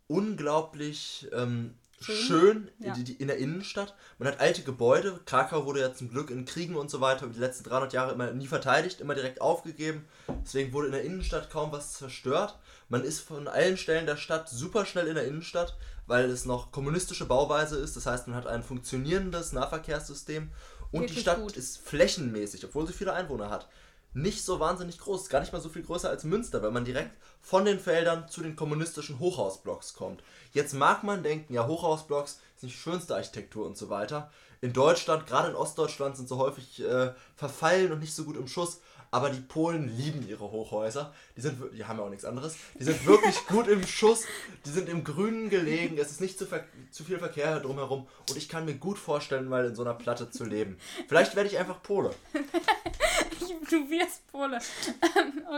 [0.08, 2.94] unglaublich ähm, schön, schön ja.
[2.94, 3.94] in, die, in, der Innenstadt.
[4.18, 5.20] Man hat alte Gebäude.
[5.26, 8.32] Krakau wurde ja zum Glück in Kriegen und so weiter die letzten 300 Jahre immer
[8.32, 10.06] nie verteidigt, immer direkt aufgegeben.
[10.44, 12.58] Deswegen wurde in der Innenstadt kaum was zerstört.
[12.88, 16.72] Man ist von allen Stellen der Stadt super schnell in der Innenstadt weil es noch
[16.72, 17.96] kommunistische Bauweise ist.
[17.96, 20.50] Das heißt, man hat ein funktionierendes Nahverkehrssystem
[20.90, 21.56] und Wirklich die Stadt gut.
[21.56, 23.68] ist flächenmäßig, obwohl sie viele Einwohner hat,
[24.12, 25.28] nicht so wahnsinnig groß.
[25.28, 28.42] Gar nicht mal so viel größer als Münster, weil man direkt von den Feldern zu
[28.42, 30.22] den kommunistischen Hochhausblocks kommt.
[30.52, 34.30] Jetzt mag man denken, ja, Hochhausblocks sind die schönste Architektur und so weiter.
[34.60, 38.46] In Deutschland, gerade in Ostdeutschland, sind so häufig äh, verfallen und nicht so gut im
[38.46, 38.80] Schuss
[39.14, 41.14] aber die Polen lieben ihre Hochhäuser.
[41.37, 42.57] Die sind, die haben ja auch nichts anderes.
[42.77, 44.24] Die sind wirklich gut im Schuss.
[44.66, 45.96] Die sind im Grünen gelegen.
[45.98, 46.48] Es ist nicht zu,
[46.90, 48.09] zu viel Verkehr drumherum.
[48.29, 50.79] Und ich kann mir gut vorstellen, mal in so einer Platte zu leben.
[51.07, 52.12] Vielleicht werde ich einfach Pole.
[53.70, 54.59] du wirst Pole.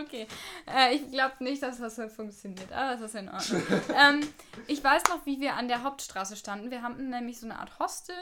[0.03, 0.27] okay.
[0.66, 2.71] Äh, ich glaube nicht, dass das funktioniert.
[2.71, 3.62] Aber das ist in Ordnung.
[3.99, 4.21] ähm,
[4.66, 6.71] ich weiß noch, wie wir an der Hauptstraße standen.
[6.71, 8.16] Wir haben nämlich so eine Art Hostel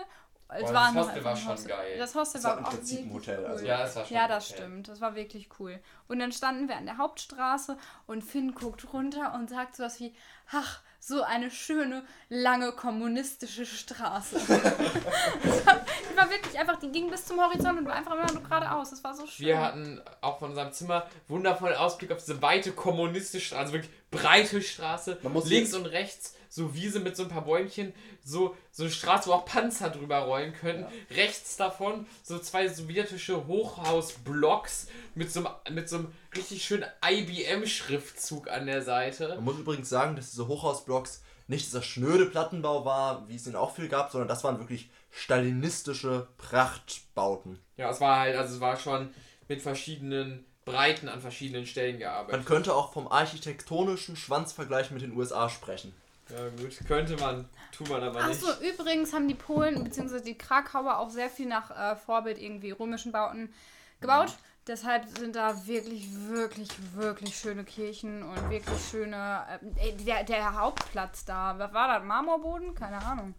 [0.49, 1.69] Boah, das Hostel war schon Hostel.
[1.69, 1.99] geil.
[1.99, 3.39] Das Hostel das war, war auch Prinzip ein Hotel.
[3.39, 3.47] Cool.
[3.47, 3.65] Also.
[3.65, 4.89] Ja, das war schon Ja, das stimmt.
[4.89, 5.81] Das war wirklich cool.
[6.07, 7.77] Und dann standen wir an der Hauptstraße
[8.07, 10.15] und Finn guckt runter und sagt sowas wie,
[10.53, 14.37] ach, so eine schöne, lange kommunistische Straße.
[14.47, 18.91] die war wirklich einfach, die ging bis zum Horizont und war einfach immer nur geradeaus.
[18.91, 19.47] Das war so schön.
[19.47, 24.63] Wir hatten auch von unserem Zimmer wundervollen Ausblick auf diese weite kommunistische, also wirklich breite
[24.63, 25.19] Straße.
[25.45, 29.33] links und rechts so Wiese mit so ein paar Bäumchen, so, so eine Straße, wo
[29.33, 30.83] auch Panzer drüber rollen können.
[30.83, 31.17] Ja.
[31.17, 34.87] Rechts davon so zwei sowjetische Hochhausblocks
[35.17, 39.31] mit so, mit so einem richtig schönen IBM-Schriftzug an der Seite.
[39.35, 43.57] Man muss übrigens sagen, dass diese Hochhausblocks nicht dieser schnöde Plattenbau war, wie es ihn
[43.57, 47.59] auch viel gab, sondern das waren wirklich stalinistische Prachtbauten.
[47.77, 49.13] Ja, es war halt, also es war schon
[49.49, 52.33] mit verschiedenen Breiten an verschiedenen Stellen gearbeitet.
[52.33, 55.93] Man könnte auch vom architektonischen Schwanzvergleich mit den USA sprechen.
[56.31, 58.43] Ja gut, könnte man, tut man aber nicht.
[58.43, 60.21] Achso, übrigens haben die Polen bzw.
[60.21, 63.53] die Krakauer auch sehr viel nach äh, Vorbild irgendwie römischen Bauten
[64.01, 64.29] gebaut.
[64.29, 64.45] Mhm.
[64.67, 69.61] Deshalb sind da wirklich, wirklich, wirklich schöne Kirchen und wirklich schöne.
[69.77, 72.07] Äh, der, der Hauptplatz da, was war das?
[72.07, 72.75] Marmorboden?
[72.75, 73.35] Keine Ahnung.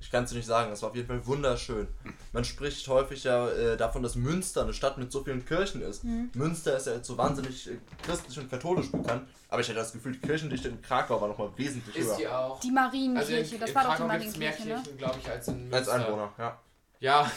[0.00, 1.88] Ich kann es dir nicht sagen, es war auf jeden Fall wunderschön.
[2.32, 6.04] Man spricht häufig ja äh, davon, dass Münster eine Stadt mit so vielen Kirchen ist.
[6.04, 6.30] Mhm.
[6.34, 9.92] Münster ist ja jetzt so wahnsinnig äh, christlich und katholisch bekannt, aber ich hatte das
[9.92, 12.12] Gefühl, die Kirchendichte in Krakau war nochmal wesentlich ist höher.
[12.12, 12.60] Ist die auch.
[12.60, 14.82] Die Marienkirche, also in, das in war Krakau doch die Marienkirche, mehr ne?
[14.82, 15.76] Kirchen, glaube ich, als in Münster.
[15.76, 16.60] Als Einwohner, ja.
[17.00, 17.30] Ja.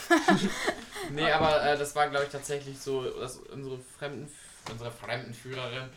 [1.12, 4.30] nee, aber äh, das war, glaube ich, tatsächlich so, dass unsere Fremden,
[4.71, 5.89] unsere Fremdenführerin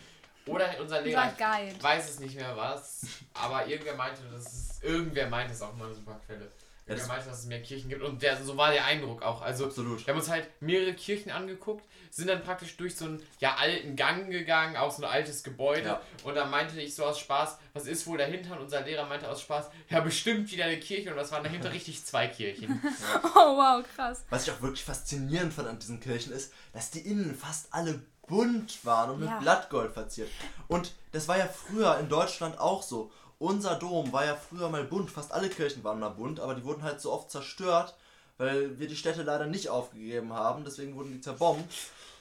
[0.50, 1.32] oder unser Lehrer,
[1.66, 5.74] ich weiß es nicht mehr was, aber irgendwer meinte, das ist, irgendwer meinte es auch
[5.76, 6.50] mal eine super Quelle.
[6.86, 9.42] Irgendwer meinte, dass es mehr Kirchen gibt und der, so war der Eindruck auch.
[9.42, 10.04] Also, Absolut.
[10.04, 13.94] wir haben uns halt mehrere Kirchen angeguckt, sind dann praktisch durch so einen ja, alten
[13.94, 16.02] Gang gegangen, auch so ein altes Gebäude ja.
[16.24, 18.56] und da meinte ich so aus Spaß, was ist wohl dahinter?
[18.56, 21.72] Und unser Lehrer meinte aus Spaß, ja, bestimmt wieder eine Kirche und das waren dahinter
[21.72, 22.80] richtig zwei Kirchen.
[22.82, 22.90] Ja.
[23.42, 24.24] Oh, wow, krass.
[24.28, 28.02] Was ich auch wirklich faszinierend fand an diesen Kirchen ist, dass die innen fast alle
[28.30, 29.32] bunt waren und ja.
[29.32, 30.30] mit Blattgold verziert.
[30.68, 33.10] Und das war ja früher in Deutschland auch so.
[33.38, 36.64] Unser Dom war ja früher mal bunt, fast alle Kirchen waren mal bunt, aber die
[36.64, 37.94] wurden halt so oft zerstört,
[38.38, 41.70] weil wir die Städte leider nicht aufgegeben haben, deswegen wurden die zerbombt.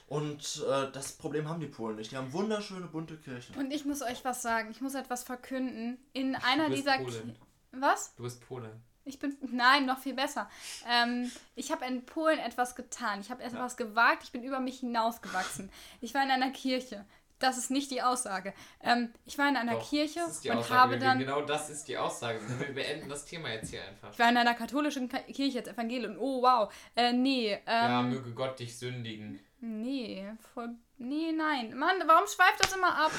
[0.08, 2.10] Und äh, das Problem haben die Polen nicht.
[2.10, 3.54] Die haben wunderschöne bunte Kirchen.
[3.54, 5.98] Und ich muss euch was sagen, ich muss etwas verkünden.
[6.12, 6.98] In einer dieser.
[6.98, 7.36] Polen.
[7.70, 8.12] Was?
[8.16, 8.72] Du bist Pole.
[9.04, 10.48] Ich bin, nein, noch viel besser.
[10.88, 13.20] Ähm, ich habe in Polen etwas getan.
[13.20, 13.86] Ich habe etwas ja.
[13.86, 14.24] gewagt.
[14.24, 15.70] Ich bin über mich hinausgewachsen.
[16.00, 17.04] Ich war in einer Kirche.
[17.38, 18.52] Das ist nicht die Aussage.
[18.82, 20.68] Ähm, ich war in einer Doch, Kirche und Aussage.
[20.68, 21.18] habe dann.
[21.18, 22.38] Genau das ist die Aussage.
[22.58, 24.12] Wir beenden das Thema jetzt hier einfach.
[24.12, 26.16] Ich war in einer katholischen Kirche als Evangelium.
[26.18, 26.72] Oh, wow.
[26.94, 27.52] Äh, nee.
[27.52, 29.40] Ähm, ja, möge Gott dich sündigen.
[29.60, 30.74] Nee, voll.
[30.98, 31.76] Nee, nein.
[31.78, 33.12] Mann, warum schweift das immer ab?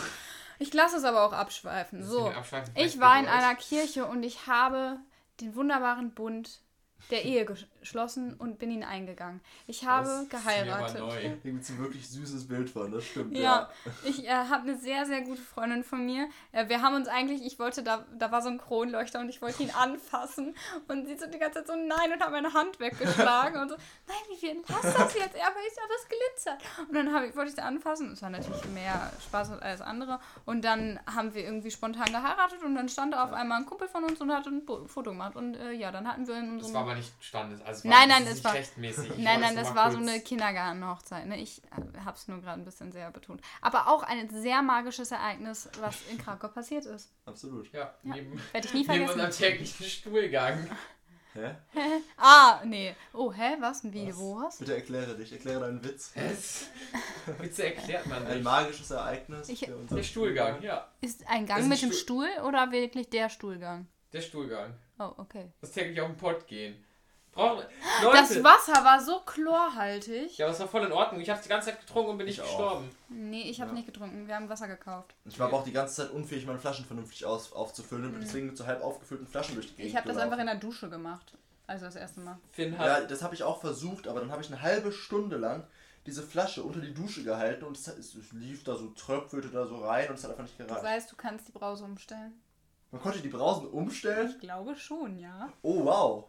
[0.60, 2.04] Ich lasse es aber auch abschweifen.
[2.04, 2.32] So,
[2.76, 5.00] ich war in einer Kirche und ich habe
[5.40, 6.62] den wunderbaren Bund
[7.10, 7.46] der Ehe
[7.82, 9.42] geschlossen und bin ihn eingegangen.
[9.68, 10.96] Ich habe das geheiratet.
[10.96, 11.22] Ist neu.
[11.22, 13.36] Irgendwie ein wirklich süßes Bild von, das stimmt.
[13.36, 13.70] Ja, ja.
[14.06, 16.30] ich äh, habe eine sehr, sehr gute Freundin von mir.
[16.52, 19.42] Äh, wir haben uns eigentlich, ich wollte, da, da war so ein Kronleuchter und ich
[19.42, 20.56] wollte ihn anfassen
[20.88, 23.76] und sie so die ganze Zeit so nein und hat meine Hand weggeschlagen und so,
[24.08, 25.36] nein, wie viel lass das jetzt?
[25.36, 26.88] Ja, aber ich habe das glitzert.
[26.88, 28.12] Und dann ich, wollte ich da anfassen.
[28.12, 30.20] Es war natürlich mehr Spaß als alles andere.
[30.46, 33.88] Und dann haben wir irgendwie spontan geheiratet und dann stand da auf einmal ein Kumpel
[33.88, 35.36] von uns und hat ein Foto gemacht.
[35.36, 36.60] Und äh, ja, dann hatten wir in unserem...
[36.60, 37.62] Das war aber nicht Standes.
[37.62, 39.18] Also nein, nein, es war rechtmäßig.
[39.18, 41.26] Nein, nein, das war so eine Kindergartenhochzeit.
[41.28, 41.40] Ne?
[41.40, 43.42] Ich äh, habe es nur gerade ein bisschen sehr betont.
[43.62, 47.12] Aber auch ein sehr magisches Ereignis, was in Krakau passiert ist.
[47.26, 47.72] Absolut.
[47.74, 48.16] Ja, ja.
[48.16, 49.18] werde ich nie vergessen.
[49.18, 50.68] Neben unserem täglichen Stuhlgang.
[51.34, 51.56] Hä?
[51.74, 52.02] Hä?
[52.18, 52.94] Ah, nee.
[53.14, 53.56] Oh, hä?
[53.60, 53.84] Was?
[53.84, 54.10] Wie?
[54.10, 54.18] Was?
[54.18, 54.58] Wo was?
[54.58, 55.32] Bitte erkläre dich.
[55.32, 56.12] Erkläre deinen Witz.
[56.16, 56.68] Was?
[57.40, 58.34] Witze erklärt man nicht.
[58.34, 59.50] Ein magisches Ereignis.
[59.50, 60.90] Ich, der Stuhlgang, ja.
[61.00, 63.88] Ist ein Gang ist mit dem Stuhl oder wirklich der Stuhlgang?
[64.12, 64.74] Der Stuhlgang.
[65.00, 65.52] Oh, okay.
[65.62, 66.84] Das täglich auf den Pott gehen.
[67.34, 67.64] Brauchen,
[68.02, 70.38] das Wasser war so chlorhaltig.
[70.38, 71.22] Ja, das war voll in Ordnung.
[71.22, 72.92] Ich habe die ganze Zeit getrunken und bin nicht gestorben.
[73.08, 73.76] Nee, ich habe ja.
[73.76, 74.28] nicht getrunken.
[74.28, 75.16] Wir haben Wasser gekauft.
[75.26, 78.22] Ich war aber auch die ganze Zeit unfähig, meine Flaschen vernünftig aus, aufzufüllen und mhm.
[78.22, 80.56] deswegen mit so halb aufgefüllten Flaschen durch die Gegend Ich habe das einfach in der
[80.56, 81.34] Dusche gemacht.
[81.68, 82.38] Also das erste Mal.
[82.52, 85.38] Finn hat ja, das habe ich auch versucht, aber dann habe ich eine halbe Stunde
[85.38, 85.66] lang
[86.06, 89.78] diese Flasche unter die Dusche gehalten und es, es, lief da so, tröpfelte da so
[89.78, 90.82] rein und es hat einfach nicht gereicht.
[90.82, 92.34] Du weißt, du kannst die Brause umstellen.
[92.92, 94.32] Man konnte die Brausen umstellen?
[94.32, 95.54] Ich glaube schon, ja.
[95.62, 96.28] Oh, wow.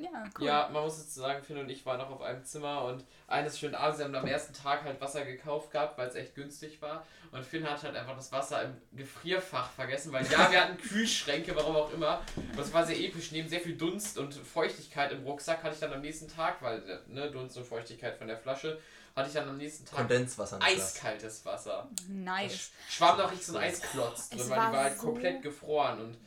[0.00, 0.46] Ja, cool.
[0.46, 3.58] Ja, man muss jetzt sagen, Finn und ich waren noch auf einem Zimmer und eines
[3.58, 6.80] schönen Abends, wir haben am ersten Tag halt Wasser gekauft gehabt, weil es echt günstig
[6.80, 7.04] war.
[7.32, 11.54] Und Finn hat halt einfach das Wasser im Gefrierfach vergessen, weil ja, wir hatten Kühlschränke,
[11.54, 12.22] warum auch immer.
[12.56, 13.30] Das war sehr episch.
[13.30, 16.82] Neben sehr viel Dunst und Feuchtigkeit im Rucksack hatte ich dann am nächsten Tag, weil
[17.06, 18.80] ne, Dunst und Feuchtigkeit von der Flasche,
[19.14, 20.58] hatte ich dann am nächsten Tag Kondenswasser.
[20.62, 21.88] Eiskaltes Wasser.
[22.08, 22.70] Nice.
[22.70, 26.00] Da schwamm noch nicht so ein Eisklotz drin, weil die war halt so komplett gefroren
[26.00, 26.18] und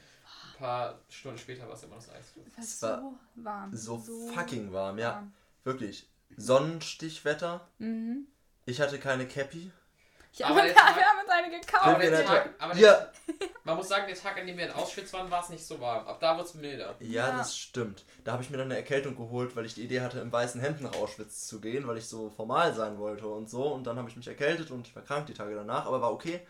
[0.53, 2.33] ein paar Stunden später war es immer noch das Eis.
[2.57, 3.75] Es war so warm.
[3.75, 5.13] So, so fucking warm, ja.
[5.13, 5.33] Warm.
[5.63, 6.09] Wirklich.
[6.37, 7.67] Sonnenstichwetter.
[7.79, 8.27] Mhm.
[8.65, 9.71] Ich hatte keine Cappy.
[10.35, 11.85] Ja, aber wir haben uns eine gekauft.
[11.85, 13.11] Aber, der Tag, aber der, ja.
[13.63, 15.79] man muss sagen, der Tag, an dem wir in Auschwitz waren, war es nicht so
[15.79, 16.07] warm.
[16.07, 16.95] Ab da wurde es milder.
[16.99, 18.03] Ja, ja, das stimmt.
[18.23, 20.59] Da habe ich mir dann eine Erkältung geholt, weil ich die Idee hatte, im weißen
[20.59, 23.67] Hemd nach Auschwitz zu gehen, weil ich so formal sein wollte und so.
[23.67, 26.11] Und dann habe ich mich erkältet und ich war krank die Tage danach, aber war
[26.11, 26.41] okay.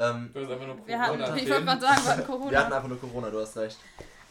[0.00, 0.86] Ähm, du hast einfach nur Corona.
[0.86, 2.50] Wir hatten, ich wollte gerade sagen, wir hatten Corona.
[2.50, 3.78] Wir hatten einfach nur Corona, du hast recht.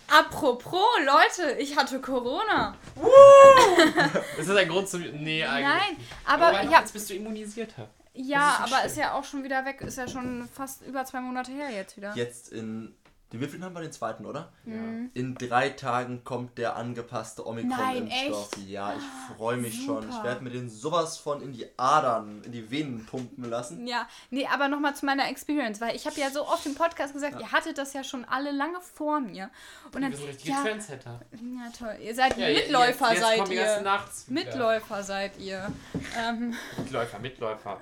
[0.07, 2.75] Apropos, Leute, ich hatte Corona.
[4.37, 4.99] ist das ein Grund zu.
[4.99, 5.67] Nee, eigentlich.
[5.67, 6.47] Nein, aber.
[6.47, 7.73] aber ja, jetzt bist du immunisiert.
[8.13, 8.85] Ja, aber schlimm.
[8.85, 9.81] ist ja auch schon wieder weg.
[9.81, 12.15] Ist ja schon fast über zwei Monate her jetzt wieder.
[12.15, 12.95] Jetzt in
[13.33, 14.53] Den wievielten haben wir den zweiten, oder?
[14.63, 15.11] Mhm.
[15.13, 18.51] In drei Tagen kommt der angepasste Omikron-Impfstoff.
[18.67, 20.01] Ja, ich freue mich Super.
[20.01, 20.09] schon.
[20.09, 23.85] Ich werde mir den sowas von in die Adern, in die Venen pumpen lassen.
[23.85, 27.13] Ja, nee, aber nochmal zu meiner Experience, weil ich habe ja so oft im Podcast
[27.13, 29.49] gesagt, ihr hattet das ja schon alle lange vor mir.
[29.93, 31.19] Und dann, Wir sind richtige ja, Trendsetter.
[31.33, 31.97] ja, toll.
[32.01, 33.81] Ihr seid Ja, Mitläufer, jetzt, jetzt seid ihr.
[33.81, 34.27] Nachts.
[34.29, 35.69] Mitläufer seid ihr.
[36.17, 37.81] Ähm, Mitläufer, Mitläufer.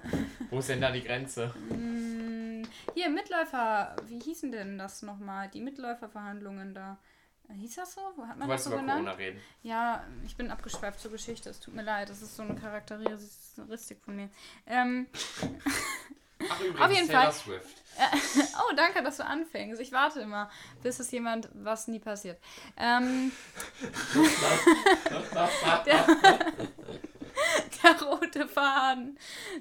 [0.50, 1.54] Wo ist denn da die Grenze?
[2.94, 5.50] Hier, Mitläufer, wie hießen denn das nochmal?
[5.50, 6.98] Die Mitläuferverhandlungen da.
[7.50, 8.02] Äh, Hieß das so?
[8.16, 9.06] Wo hat Du man das wolltest so über genannt?
[9.06, 9.40] Corona reden.
[9.64, 11.50] Ja, ich bin abgeschweift zur Geschichte.
[11.50, 14.30] Es tut mir leid, das ist so eine Charakteristik von mir.
[14.66, 15.08] Ähm,
[16.50, 17.32] Ach, übrigens, Auf jeden Taylor Fall.
[17.32, 17.82] Swift.
[18.60, 19.80] oh, danke, dass du anfängst.
[19.80, 20.50] Ich warte immer,
[20.84, 22.40] bis es jemand, was nie passiert.
[22.78, 23.32] Ähm,
[25.86, 26.06] der,
[27.84, 29.18] der rote Faden.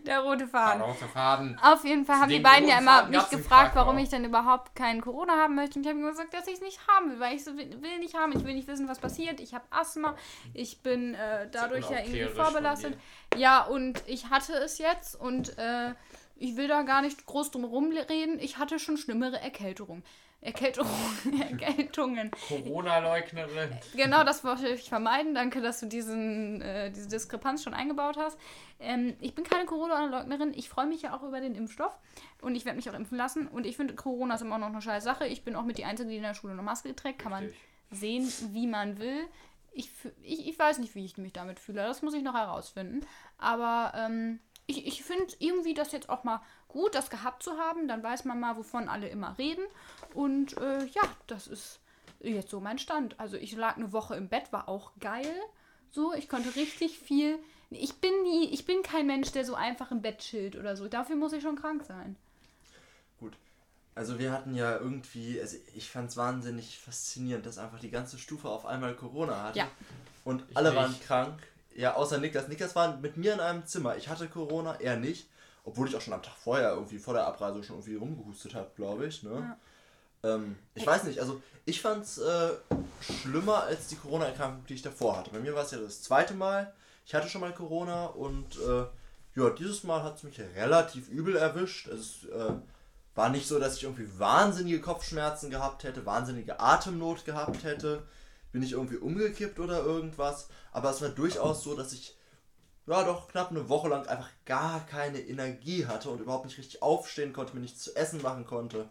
[0.06, 0.82] Der rote Faden.
[0.82, 1.58] Roter Faden.
[1.62, 5.00] Auf jeden Fall haben die beiden ja immer mich gefragt, warum ich denn überhaupt keinen
[5.00, 5.78] Corona haben möchte.
[5.78, 7.98] Und ich habe ihm gesagt, dass ich es nicht haben will, weil ich so will
[7.98, 8.32] nicht haben.
[8.32, 9.40] Ich will nicht wissen, was passiert.
[9.40, 10.14] Ich habe Asthma.
[10.52, 12.98] Ich bin äh, dadurch ja irgendwie vorbelastet.
[13.36, 15.94] Ja, und ich hatte es jetzt und äh,
[16.36, 18.38] ich will da gar nicht groß drum rumreden.
[18.38, 20.02] Ich hatte schon schlimmere Erkältungen.
[20.44, 20.92] Erkältungen.
[21.40, 22.30] Erkältungen.
[22.48, 23.78] Corona-Leugnerin.
[23.96, 25.34] Genau, das wollte ich vermeiden.
[25.34, 28.38] Danke, dass du diesen, äh, diese Diskrepanz schon eingebaut hast.
[28.78, 30.52] Ähm, ich bin keine Corona-Leugnerin.
[30.54, 31.98] Ich freue mich ja auch über den Impfstoff
[32.42, 33.48] und ich werde mich auch impfen lassen.
[33.48, 35.26] Und ich finde, Corona ist immer noch eine scheiß Sache.
[35.26, 37.20] Ich bin auch mit die Einzige, die in der Schule eine Maske trägt.
[37.20, 37.50] Kann man
[37.90, 39.26] sehen, wie man will.
[39.72, 39.88] Ich,
[40.22, 41.82] ich, ich weiß nicht, wie ich mich damit fühle.
[41.82, 43.00] Das muss ich noch herausfinden.
[43.38, 47.88] Aber ähm, ich, ich finde irgendwie das jetzt auch mal gut, das gehabt zu haben.
[47.88, 49.64] Dann weiß man mal, wovon alle immer reden.
[50.14, 51.80] Und äh, ja, das ist
[52.20, 53.18] jetzt so mein Stand.
[53.20, 55.34] Also ich lag eine Woche im Bett, war auch geil.
[55.90, 57.38] So, ich konnte richtig viel.
[57.70, 60.88] Ich bin nie, ich bin kein Mensch, der so einfach im Bett chillt oder so.
[60.88, 62.16] Dafür muss ich schon krank sein.
[63.20, 63.34] Gut.
[63.94, 68.18] Also wir hatten ja irgendwie, also ich fand es wahnsinnig faszinierend, dass einfach die ganze
[68.18, 69.58] Stufe auf einmal Corona hatte.
[69.60, 69.68] Ja.
[70.24, 70.78] Und Ich alle nicht.
[70.78, 71.42] waren krank.
[71.74, 72.48] Ja, außer Niklas.
[72.48, 73.96] Niklas war mit mir in einem Zimmer.
[73.96, 75.28] Ich hatte Corona, er nicht.
[75.64, 78.70] Obwohl ich auch schon am Tag vorher irgendwie vor der Abreise schon irgendwie rumgehustet habe,
[78.76, 79.22] glaube ich.
[79.22, 79.56] Ne?
[80.22, 82.50] Ähm, ich weiß nicht, also ich fand es äh,
[83.00, 85.30] schlimmer als die Corona-Erkrankung, die ich davor hatte.
[85.30, 86.72] Bei mir war es ja das zweite Mal.
[87.06, 88.84] Ich hatte schon mal Corona und äh,
[89.40, 91.88] ja, dieses Mal hat es mich relativ übel erwischt.
[91.88, 92.52] Es äh,
[93.14, 98.02] war nicht so, dass ich irgendwie wahnsinnige Kopfschmerzen gehabt hätte, wahnsinnige Atemnot gehabt hätte.
[98.54, 100.48] Bin ich irgendwie umgekippt oder irgendwas.
[100.70, 102.16] Aber es war durchaus so, dass ich
[102.86, 106.80] ja doch knapp eine Woche lang einfach gar keine Energie hatte und überhaupt nicht richtig
[106.80, 108.88] aufstehen konnte, mir nichts zu essen machen konnte.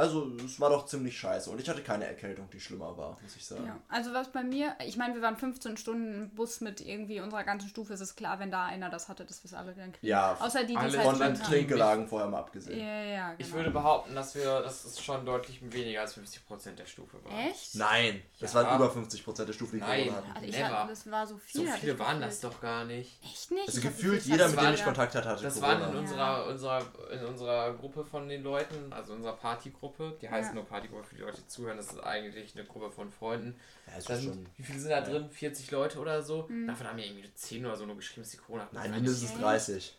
[0.00, 3.36] Also es war doch ziemlich scheiße und ich hatte keine Erkältung, die schlimmer war, muss
[3.36, 3.66] ich sagen.
[3.66, 7.20] Ja, also was bei mir, ich meine, wir waren 15 Stunden im Bus mit irgendwie
[7.20, 9.74] unserer ganzen Stufe, es ist klar, wenn da einer das hatte, dass wir es alle
[9.74, 10.06] dann kriegen.
[10.06, 11.46] Ja, Außer die, die es alle halt Von.
[11.46, 12.78] Trinkgelagen vorher mal abgesehen.
[12.80, 13.40] Ja, ja, genau.
[13.46, 17.38] Ich würde behaupten, dass wir, das ist schon deutlich weniger als 50% der Stufe war.
[17.38, 17.74] Echt?
[17.74, 18.64] Nein, das Ja.
[18.64, 20.04] waren über 50% der Stufe, die Nein.
[20.06, 20.32] Corona hatten.
[20.36, 20.78] Also ich Never.
[20.78, 21.66] hatte, das war so viel.
[21.66, 23.22] So viele waren das doch gar nicht.
[23.22, 23.68] Echt nicht?
[23.68, 25.80] Also gefühlt jeder, mit dem ich Kontakt hatte, hatte Das Corona.
[25.82, 26.82] waren in unserer, unserer,
[27.12, 29.89] in unserer Gruppe von den Leuten, also unserer Partygruppe,
[30.22, 30.54] die heißt Ja.
[30.54, 33.58] nur Partygruppe für die Leute, die zuhören, das ist eigentlich eine Gruppe von Freunden.
[33.86, 35.30] Ja, ist Da schon, sind, wie viele sind da drin?
[35.30, 36.46] 40 Leute oder so?
[36.48, 36.66] Mhm.
[36.66, 38.76] Davon haben mir irgendwie 10 oder so nur geschrieben, dass die Corona hatten.
[38.76, 39.40] nein, mindestens Echt?
[39.42, 39.96] 30.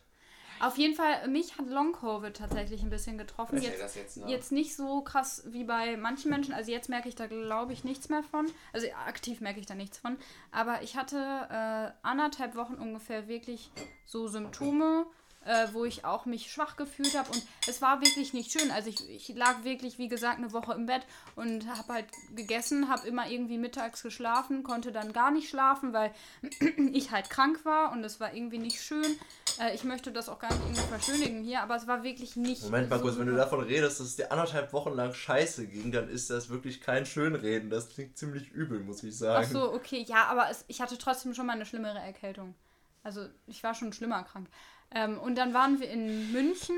[0.60, 3.60] Auf jeden Fall, mich hat Long-Covid tatsächlich ein bisschen getroffen.
[3.60, 4.30] Jetzt, das jetzt, ne?
[4.30, 6.54] jetzt nicht so krass wie bei manchen Menschen.
[6.54, 8.46] Also jetzt merke ich da, glaube ich, nichts mehr von.
[8.72, 10.18] Also aktiv merke ich da nichts von.
[10.52, 13.72] Aber ich hatte äh, anderthalb Wochen ungefähr wirklich
[14.06, 15.08] so Symptome,
[15.46, 17.32] äh, wo ich auch mich schwach gefühlt habe.
[17.32, 18.72] Und es war wirklich nicht schön.
[18.72, 21.02] Also ich, ich lag wirklich, wie gesagt, eine Woche im Bett
[21.36, 26.14] und habe halt gegessen, habe immer irgendwie mittags geschlafen, konnte dann gar nicht schlafen, weil
[26.94, 29.18] ich halt krank war und es war irgendwie nicht schön.
[29.60, 32.64] Äh, ich möchte das auch gar nicht irgendwie verschönigen hier, aber es war wirklich nicht.
[32.64, 35.68] Moment mal so kurz, wenn du davon redest, dass es dir anderthalb Wochen lang scheiße
[35.68, 37.70] ging, dann ist das wirklich kein Schönreden.
[37.70, 39.46] Das klingt ziemlich übel, muss ich sagen.
[39.48, 42.56] Ach so, okay, ja, aber es, ich hatte trotzdem schon mal eine schlimmere Erkältung.
[43.04, 44.48] Also ich war schon schlimmer krank.
[44.94, 46.76] Ähm, und dann waren wir in München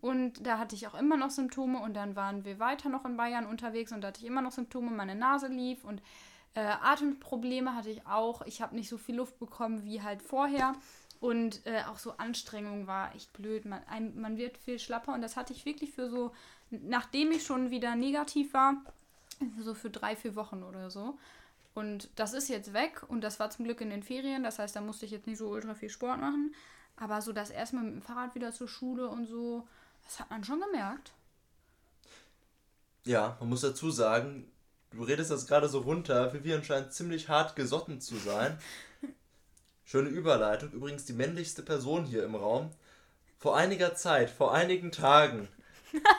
[0.00, 3.16] und da hatte ich auch immer noch Symptome und dann waren wir weiter noch in
[3.16, 6.02] Bayern unterwegs und da hatte ich immer noch Symptome, meine Nase lief und
[6.54, 8.42] äh, Atemprobleme hatte ich auch.
[8.42, 10.74] Ich habe nicht so viel Luft bekommen wie halt vorher.
[11.20, 13.64] Und äh, auch so Anstrengung war echt blöd.
[13.64, 16.32] Man, ein, man wird viel schlapper und das hatte ich wirklich für so,
[16.70, 18.74] nachdem ich schon wieder negativ war,
[19.60, 21.18] so für drei, vier Wochen oder so.
[21.74, 24.42] Und das ist jetzt weg und das war zum Glück in den Ferien.
[24.42, 26.54] Das heißt, da musste ich jetzt nicht so ultra viel Sport machen.
[26.96, 29.66] Aber so das erstmal mit dem Fahrrad wieder zur Schule und so,
[30.04, 31.12] das hat man schon gemerkt.
[33.04, 34.50] Ja, man muss dazu sagen,
[34.90, 38.58] du redest das gerade so runter, Vivian scheint ziemlich hart gesotten zu sein.
[39.84, 40.72] Schöne Überleitung.
[40.72, 42.70] Übrigens die männlichste Person hier im Raum.
[43.38, 45.48] Vor einiger Zeit, vor einigen Tagen,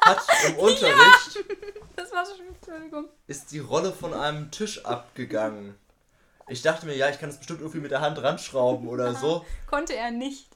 [0.02, 1.44] hat im Unterricht
[1.98, 3.10] Das war schon, Entschuldigung.
[3.26, 5.76] ist die Rolle von einem Tisch abgegangen.
[6.50, 9.46] Ich dachte mir, ja, ich kann das bestimmt irgendwie mit der Hand ranschrauben oder so.
[9.68, 10.48] Konnte er nicht.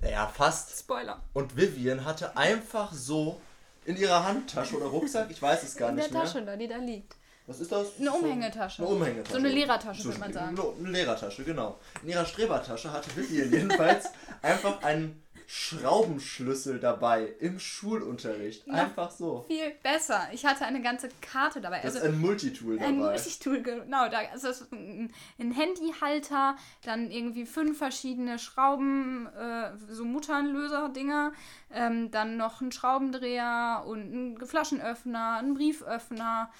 [0.00, 0.78] Naja, fast.
[0.78, 1.20] Spoiler.
[1.32, 3.40] Und Vivian hatte einfach so
[3.84, 6.22] in ihrer Handtasche oder Rucksack, ich weiß es gar In der nicht mehr.
[6.22, 7.16] Tasche da, die da liegt.
[7.46, 7.88] Was ist das?
[7.98, 8.82] Eine Umhängetasche.
[8.82, 9.32] Eine Umhängetasche.
[9.32, 10.56] So eine Lehrertasche, So, würde man sagen.
[10.78, 11.78] Eine Lehrertasche, genau.
[12.02, 14.06] In ihrer Strebertasche hatte Vivian jedenfalls
[14.42, 15.20] einfach einen
[15.52, 18.66] Schraubenschlüssel dabei im Schulunterricht.
[18.68, 18.74] Ja.
[18.74, 19.44] Einfach so.
[19.48, 20.28] Viel besser.
[20.32, 21.78] Ich hatte eine ganze Karte dabei.
[21.82, 22.88] Das Also ist ein Multitool dabei.
[22.88, 24.08] ein Multitool, genau.
[24.08, 31.32] Da ist das ein ein Handyhalter, dann irgendwie fünf verschiedene Schrauben, äh, so Mutternlöser-Dinger,
[31.72, 36.50] ähm, dann noch ein Schraubendreher und ein Flaschenöffner, ein Brieföffner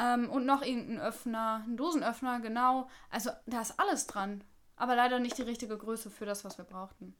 [0.00, 2.88] ähm, und noch irgendein Öffner, ein Dosenöffner, genau.
[3.10, 4.42] Also da ist alles dran.
[4.76, 7.14] Aber leider nicht die richtige Größe für das, was wir brauchten.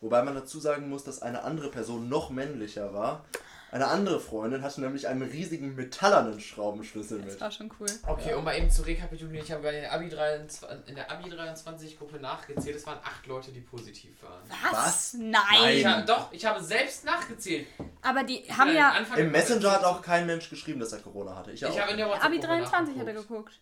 [0.00, 3.24] Wobei man dazu sagen muss, dass eine andere Person noch männlicher war.
[3.70, 7.40] Eine andere Freundin hatte nämlich einen riesigen metallernen Schraubenschlüssel Das mit.
[7.42, 7.88] war schon cool.
[8.06, 11.28] Okay, um mal eben zu rekapitulieren, ich habe bei den Abi 23, in der Abi
[11.28, 14.40] 23 Gruppe nachgezählt, es waren acht Leute, die positiv waren.
[14.72, 15.12] Was?
[15.14, 15.32] Nein!
[15.60, 15.76] Nein.
[15.76, 17.66] Ich hab, doch, ich habe selbst nachgezählt.
[18.00, 18.92] Aber die haben Äh, ja.
[18.92, 21.50] Anfang Im der Messenger hat auch kein Mensch geschrieben, dass er Corona hatte.
[21.52, 21.60] Ich.
[21.60, 23.52] Ich habe in der WhatsApp Abi 23 hat er geguckt.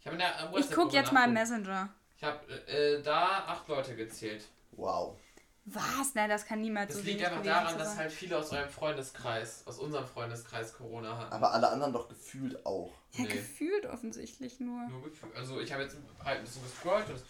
[0.00, 1.32] Ich habe in der äh, Ich WhatsApp guck jetzt mal im.
[1.32, 1.88] Messenger.
[2.18, 4.44] Ich habe äh, da acht Leute gezählt.
[4.72, 5.16] Wow.
[5.66, 6.14] Was?
[6.14, 9.62] Nein, das kann niemals Das so liegt einfach daran, dass halt viele aus eurem Freundeskreis,
[9.66, 11.32] aus unserem Freundeskreis Corona hatten.
[11.32, 12.90] Aber alle anderen doch gefühlt auch.
[13.12, 13.28] Ja, Nee.
[13.30, 14.86] gefühlt offensichtlich nur.
[14.88, 15.30] Nur Gefühl.
[15.36, 17.06] Also ich habe jetzt halt ein bisschen gescrollt.
[17.08, 17.22] Das,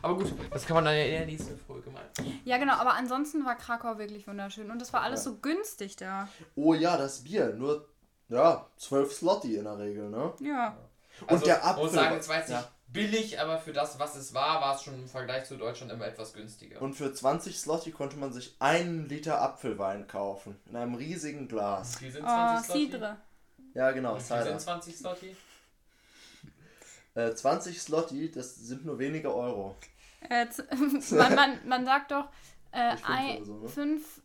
[0.00, 2.02] aber gut, das kann man dann ja in der nächsten Folge mal.
[2.44, 6.28] Ja, genau, aber ansonsten war Krakau wirklich wunderschön und es war alles so günstig da.
[6.54, 7.52] Oh ja, das Bier.
[7.54, 7.88] Nur,
[8.28, 10.32] ja, 12 Slotti in der Regel, ne?
[10.40, 10.76] Ja.
[11.28, 11.84] Und der Also, Apfel.
[11.84, 12.68] muss sagen, jetzt nicht ja.
[12.92, 16.06] Billig, aber für das, was es war, war es schon im Vergleich zu Deutschland immer
[16.06, 16.80] etwas günstiger.
[16.82, 20.56] Und für 20 Slotti konnte man sich einen Liter Apfelwein kaufen.
[20.68, 22.00] In einem riesigen Glas.
[22.02, 22.86] Wie sind Oh, 20 Slotty?
[22.92, 23.16] Cidre.
[23.74, 24.44] Ja, genau, Cider.
[24.44, 25.36] sind 20 Slotty?
[27.14, 29.76] Äh, 20 Slotti, das sind nur wenige Euro.
[30.30, 30.46] Äh,
[31.10, 32.24] man, man, man sagt doch,
[32.70, 33.68] äh, ein, so, ne?
[33.68, 34.22] fünf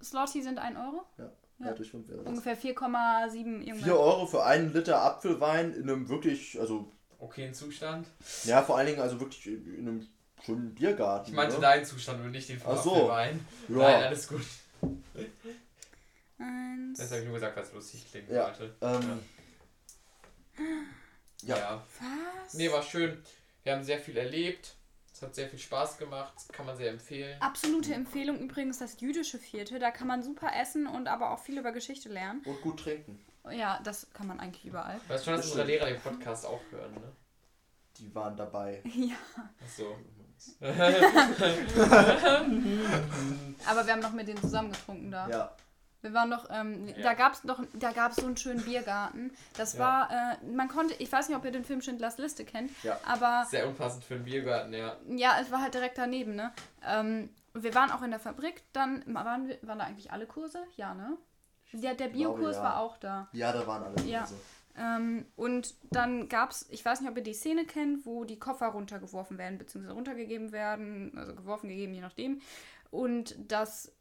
[0.00, 1.04] Slotty sind ein Euro?
[1.16, 1.72] Ja, Ja.
[1.72, 2.28] durch 5 wäre das.
[2.28, 3.82] Ungefähr 4,7 irgendwas.
[3.82, 8.06] 4 Euro für einen Liter Apfelwein in einem wirklich, also, Okay, ein Zustand.
[8.44, 10.06] ja, vor allen Dingen, also wirklich in einem
[10.44, 11.30] schönen Biergarten.
[11.30, 11.60] Ich meinte ne?
[11.62, 12.92] deinen Zustand und nicht den von Ach so.
[12.94, 13.46] Apfelwein.
[13.68, 13.76] Ja.
[13.76, 14.46] Nein, alles gut.
[16.38, 16.98] Eins.
[16.98, 18.48] Das habe ich nur gesagt, was lustig klingt, Ja.
[18.48, 18.74] Leute.
[18.80, 19.20] Ähm,
[21.42, 21.56] Ja.
[21.56, 21.86] Ja.
[22.00, 22.54] Was?
[22.54, 23.22] Nee, war schön.
[23.64, 24.74] Wir haben sehr viel erlebt.
[25.12, 26.32] Es hat sehr viel Spaß gemacht.
[26.36, 27.40] Das kann man sehr empfehlen.
[27.42, 29.80] Absolute Empfehlung übrigens das jüdische Viertel.
[29.80, 32.40] Da kann man super essen und aber auch viel über Geschichte lernen.
[32.44, 33.18] und gut trinken.
[33.50, 35.00] Ja, das kann man eigentlich überall.
[35.08, 35.66] Weißt schon, dass Das unsere.
[35.66, 37.12] Lehrer den Podcast auch hören, ne?
[37.98, 38.82] Die waren dabei.
[38.94, 39.16] Ja.
[39.64, 39.96] Achso.
[43.66, 45.28] Aber wir haben noch mit denen zusammen getrunken da.
[45.28, 45.50] Ja.
[46.00, 47.02] Wir waren doch, ähm, Ja.
[47.02, 49.32] da gab es noch, da gab es so einen schönen Biergarten.
[49.56, 49.80] Das Ja.
[49.80, 53.00] war, äh, man konnte, ich weiß nicht, ob ihr den Film Schindlers Liste kennt, Ja.
[53.04, 54.96] aber Sehr unpassend für einen Biergarten, ja.
[55.08, 56.52] ja, es war halt direkt daneben, ne?
[56.86, 60.62] Ähm, wir waren auch in der Fabrik, dann waren, wir, waren da eigentlich alle Kurse?
[60.76, 61.16] Ja, ne?
[61.72, 62.62] Der, der Biokurs ja.
[62.62, 63.28] war auch da.
[63.32, 64.02] Ja, da waren alle.
[64.08, 64.22] Ja.
[64.22, 64.36] Also.
[64.76, 68.38] Ähm, und dann gab es, ich weiß nicht, ob ihr die Szene kennt, wo die
[68.38, 72.40] Koffer runtergeworfen werden, beziehungsweise runtergegeben werden, also geworfen, gegeben, je nachdem.
[72.90, 73.92] Und das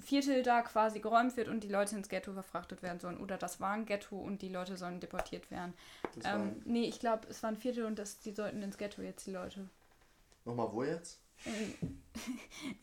[0.00, 3.18] Viertel da quasi geräumt wird und die Leute ins Ghetto verfrachtet werden sollen.
[3.18, 5.72] Oder das war ein Ghetto und die Leute sollen deportiert werden.
[6.24, 9.26] Ähm, nee, ich glaube, es war ein Viertel und das, die sollten ins Ghetto jetzt,
[9.26, 9.68] die Leute.
[10.44, 11.20] Nochmal wo jetzt?
[11.44, 12.02] In,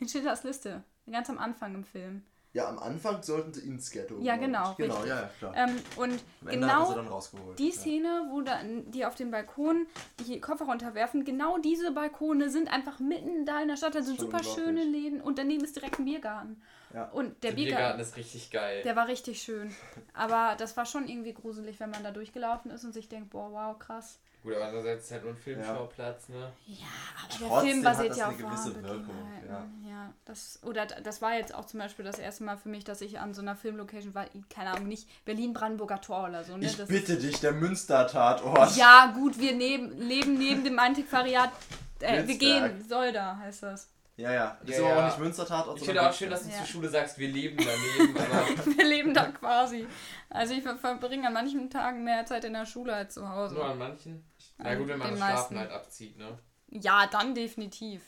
[0.00, 0.06] in
[0.42, 0.82] Liste.
[1.10, 2.24] Ganz am Anfang im Film.
[2.56, 4.18] Ja, am Anfang sollten sie ins Ghetto.
[4.20, 5.10] Ja, genau, Genau, richtig.
[5.10, 5.54] ja, ja, klar.
[5.54, 7.58] Ähm, und Am Ende haben sie genau dann rausgeholt.
[7.58, 7.74] die ja.
[7.74, 9.86] Szene, wo dann die auf dem Balkon
[10.26, 13.94] die Koffer runterwerfen, genau diese Balkone sind einfach mitten da in der Stadt.
[13.94, 14.84] Da sind super schöne.
[14.84, 16.62] Läden und daneben ist direkt ein Biergarten.
[16.94, 17.10] Ja.
[17.10, 18.82] Und der, Der Biergarten, Biergarten ist richtig geil.
[18.84, 19.74] der war richtig schön.
[20.14, 23.52] Aber das war schon irgendwie gruselig, wenn man da durchgelaufen ist und sich denkt, boah,
[23.52, 24.18] wow, krass.
[24.46, 26.52] Gut, aber andererseits ist halt nur ein Filmschauplatz, ne?
[26.66, 26.76] Ja,
[27.18, 29.84] aber der Trotzdem Film hat basiert das ja eine auf gewisse wahren Wirkung, Begebenheiten.
[29.88, 30.12] Ja.
[30.24, 33.18] das, oder das war jetzt auch zum Beispiel das erste Mal für mich, dass ich
[33.18, 36.56] an so einer Filmlocation war, keine Ahnung, nicht Berlin-Brandenburger Tor oder so.
[36.56, 36.64] Ne?
[36.66, 38.76] Ich das bitte dich, der Münster-Tatort.
[38.76, 41.50] Ja, gut, wir neben, leben neben dem Antiquariat.
[41.98, 43.88] Äh, wir gehen, Solda heißt das.
[44.18, 44.56] Ja, ja.
[44.62, 45.00] Das Ja, ist aber ja.
[45.02, 46.56] auch nicht Münster-Tatort, Ich finde auch schön, dass du Ja.
[46.58, 49.86] zur Schule sagst, wir leben daneben, aber Wir leben da quasi.
[50.30, 53.28] Also ich ver- verbringe an manchen Tagen mehr Zeit in der Schule als zu nur
[53.30, 53.62] Hause.
[53.62, 54.24] an manchen.
[54.58, 56.38] Na gut, wenn man den das Schlafen halt abzieht, ne?
[56.68, 58.02] Ja, dann definitiv.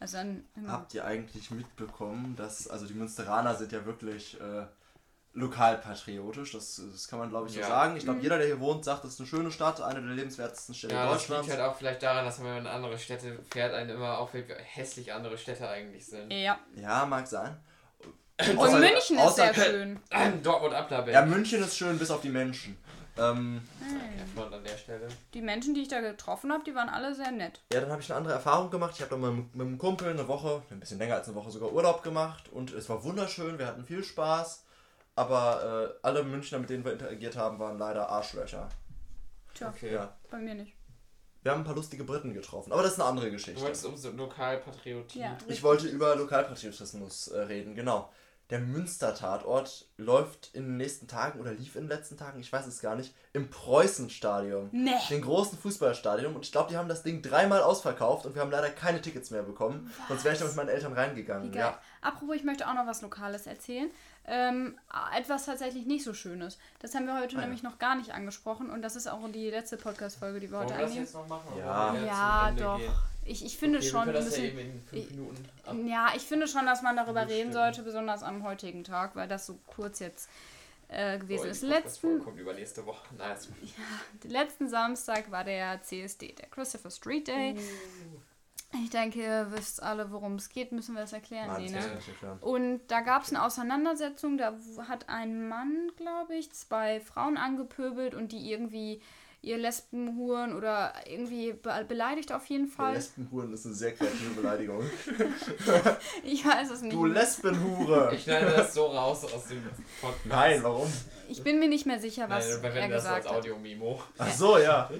[0.00, 0.72] Also dann immer.
[0.72, 4.66] Habt ihr eigentlich mitbekommen, dass, also die Münsteraner sind ja wirklich äh,
[5.32, 7.68] lokalpatriotisch, das, das kann man glaube ich so Ja.
[7.68, 7.96] sagen.
[7.96, 10.74] Ich glaube, jeder, der hier wohnt, sagt, das ist eine schöne Stadt, eine der lebenswertesten
[10.74, 11.50] Städte Ja, das liegt Deutschlands.
[11.50, 14.54] halt auch vielleicht daran, dass wenn man in andere Städte fährt, einem immer auffällt, wie
[14.54, 16.30] hässlich andere Städte eigentlich sind.
[16.32, 17.56] Ja, Ja, mag sein.
[18.36, 20.00] Und Außer- München ist außer- sehr schön.
[20.42, 21.12] Dortmund Ablabe.
[21.12, 22.76] Ja, München ist schön, bis auf die Menschen.
[23.16, 23.62] Ähm,
[24.18, 25.06] Erstmal an der Stelle.
[25.34, 27.60] Die Menschen, die ich da getroffen habe, die waren alle sehr nett.
[27.72, 28.92] ja, dann habe ich eine andere Erfahrung gemacht.
[28.96, 31.36] Ich habe dann mit, einem- mit einem Kumpel eine Woche, ein bisschen länger als eine
[31.36, 34.64] Woche sogar Urlaub gemacht und es war wunderschön, wir hatten viel Spaß.
[35.16, 38.68] Aber äh, alle Münchner, mit denen wir interagiert haben, waren leider Arschlöcher.
[39.54, 39.94] Tja, Okay.
[39.94, 40.16] Ja.
[40.28, 40.74] bei mir nicht.
[41.44, 43.60] Wir haben ein paar lustige Briten getroffen, aber das ist eine andere Du Geschichte.
[43.62, 45.20] wolltest um so Lokalpatriotie.
[45.20, 45.36] Ja.
[45.46, 48.10] Ich wollte über Lokalpatriotismus äh, reden, genau.
[48.50, 52.66] Der Münster-Tatort läuft in den nächsten Tagen oder lief in den letzten Tagen, ich weiß
[52.66, 54.68] es gar nicht, im Preußenstadion.
[54.72, 54.90] Nee.
[55.08, 56.34] Den großen Fußballstadion.
[56.34, 59.30] Und ich glaube, die haben das Ding dreimal ausverkauft und wir haben leider keine Tickets
[59.30, 59.90] mehr bekommen.
[60.08, 61.52] Sonst wäre ich da mit meinen Eltern Wie reingegangen.
[61.52, 61.60] geil.
[61.62, 61.78] Ja.
[62.02, 63.90] Apropos, ich möchte auch noch was Lokales erzählen.
[64.26, 64.78] Ähm,
[65.18, 66.58] etwas tatsächlich nicht so Schönes.
[66.80, 67.44] Das haben wir heute Ah, ja.
[67.46, 70.68] nämlich noch gar nicht angesprochen und das ist auch die letzte Podcast-Folge, die wir Wollen
[70.68, 71.04] heute wir das einnehmen.
[71.06, 71.48] jetzt noch machen?
[71.58, 71.94] Ja.
[71.94, 72.78] Ja, doch.
[72.78, 72.92] gehen?
[73.26, 74.44] Ich, ich finde Okay, schon wir das ja.
[75.86, 79.46] Ja, ich finde schon, dass man darüber reden sollte, besonders am heutigen Tag, weil das
[79.46, 80.28] so kurz jetzt
[80.88, 81.62] äh, gewesen Oh, ist.
[81.62, 83.02] Letzten, übernächste Woche.
[83.16, 83.48] Nice.
[84.24, 87.56] letzten Samstag war der CSD, der Christopher Street Day.
[88.82, 90.72] Ich denke, ihr wisst alle, worum es geht.
[90.72, 91.46] Müssen wir das erklären?
[91.46, 92.38] Nein, Nee, ne?
[92.40, 94.52] Und da gab es eine Auseinandersetzung, da
[94.88, 99.00] hat ein Mann, glaube ich, zwei Frauen angepöbelt und die irgendwie
[99.44, 102.94] ihr Lesbenhuren oder irgendwie be beleidigt auf jeden Fall.
[102.94, 104.82] Lesbenhuren ist eine sehr kreative Beleidigung.
[106.22, 106.92] Ich weiß es nicht.
[106.92, 108.12] Du Lesbenhure!
[108.14, 109.62] Ich schneide das so raus aus dem
[110.00, 110.26] Podcast.
[110.26, 110.90] Nein, warum?
[111.28, 113.36] Ich bin mir nicht mehr sicher, was Nein, wir er verwenden das als gesagt hat.
[113.42, 114.02] Audio-Mimo.
[114.18, 114.90] Ach so, ja.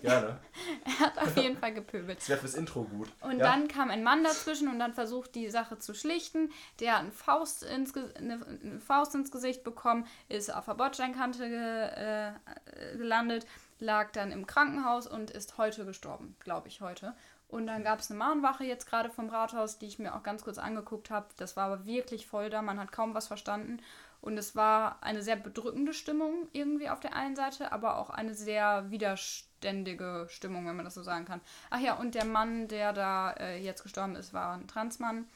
[0.00, 0.38] Gerne.
[0.84, 2.18] Er hat auf jeden Fall gepöbelt.
[2.18, 3.08] Das wäre fürs Intro gut.
[3.20, 3.44] Und ja?
[3.44, 6.50] dann kam ein Mann dazwischen und dann versucht, die Sache zu schlichten.
[6.80, 11.48] Der hat eine Faust ins, eine, eine Faust ins Gesicht bekommen, ist auf der Bordsteinkante
[11.48, 13.46] ge, äh, gelandet,
[13.80, 17.14] lag dann im Krankenhaus und ist heute gestorben, glaube ich, heute.
[17.48, 20.44] Und dann gab es eine Mahnwache jetzt gerade vom Rathaus, die ich mir auch ganz
[20.44, 21.28] kurz angeguckt habe.
[21.38, 23.80] Das war aber wirklich voll da, man hat kaum was verstanden.
[24.20, 28.34] Und es war eine sehr bedrückende Stimmung irgendwie auf der einen Seite, aber auch eine
[28.34, 31.40] sehr widerständige Stimmung, wenn man das so sagen kann.
[31.70, 35.26] Ach ja, und der Mann, der da äh, jetzt gestorben ist, war ein Transmann,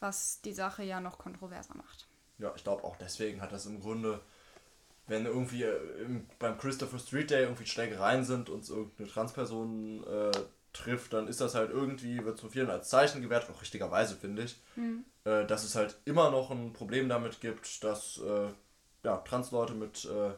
[0.00, 2.06] was die Sache ja noch kontroverser macht.
[2.38, 4.22] Ja, ich glaube auch deswegen hat das im Grunde,
[5.06, 10.04] wenn irgendwie äh, im, beim Christopher Street Day irgendwie Schlägereien sind und es irgendeine Transperson
[10.06, 10.30] äh,
[10.72, 14.42] trifft, dann ist das halt irgendwie, wird von vielen als Zeichen gewertet, auch richtigerweise finde
[14.42, 14.60] ich,
[15.24, 18.48] äh, dass es halt immer noch ein Problem damit gibt, dass äh,
[19.04, 20.32] ja, Transleute mit äh,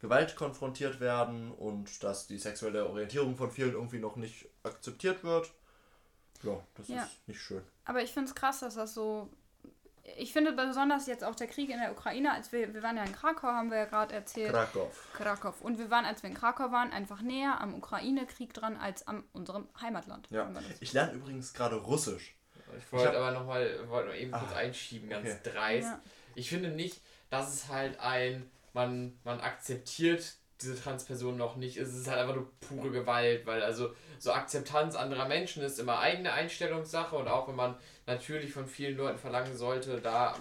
[0.00, 5.50] Gewalt konfrontiert werden und dass die sexuelle Orientierung von vielen irgendwie noch nicht akzeptiert wird.
[6.42, 7.02] Ja, das Ja.
[7.04, 7.62] ist nicht schön.
[7.84, 9.30] Aber ich finde es krass, dass das so.
[10.18, 13.04] Ich finde besonders jetzt auch der Krieg in der Ukraine, als wir, wir waren ja
[13.04, 14.52] in Krakau, haben wir ja gerade erzählt.
[14.52, 15.12] Krakow.
[15.14, 15.60] Krakow.
[15.62, 19.24] Und wir waren, als wir in Krakau waren, einfach näher am Ukraine-Krieg dran als an
[19.32, 20.28] unserem Heimatland.
[20.30, 20.50] Ja.
[20.80, 22.36] Ich lerne übrigens gerade Russisch.
[22.78, 25.50] Ich wollte Ich hab- aber nochmal wollte noch eben kurz Ah, einschieben, ganz okay.
[25.52, 25.88] dreist.
[25.88, 26.00] Ja.
[26.34, 27.00] Ich finde nicht,
[27.30, 30.34] dass es halt ein, man, man akzeptiert
[30.64, 31.76] diese Transperson noch nicht.
[31.76, 35.98] Es ist halt einfach nur pure Gewalt, weil also so Akzeptanz anderer Menschen ist immer
[35.98, 40.36] eigene Einstellungssache und auch wenn man natürlich von vielen Leuten verlangen sollte, da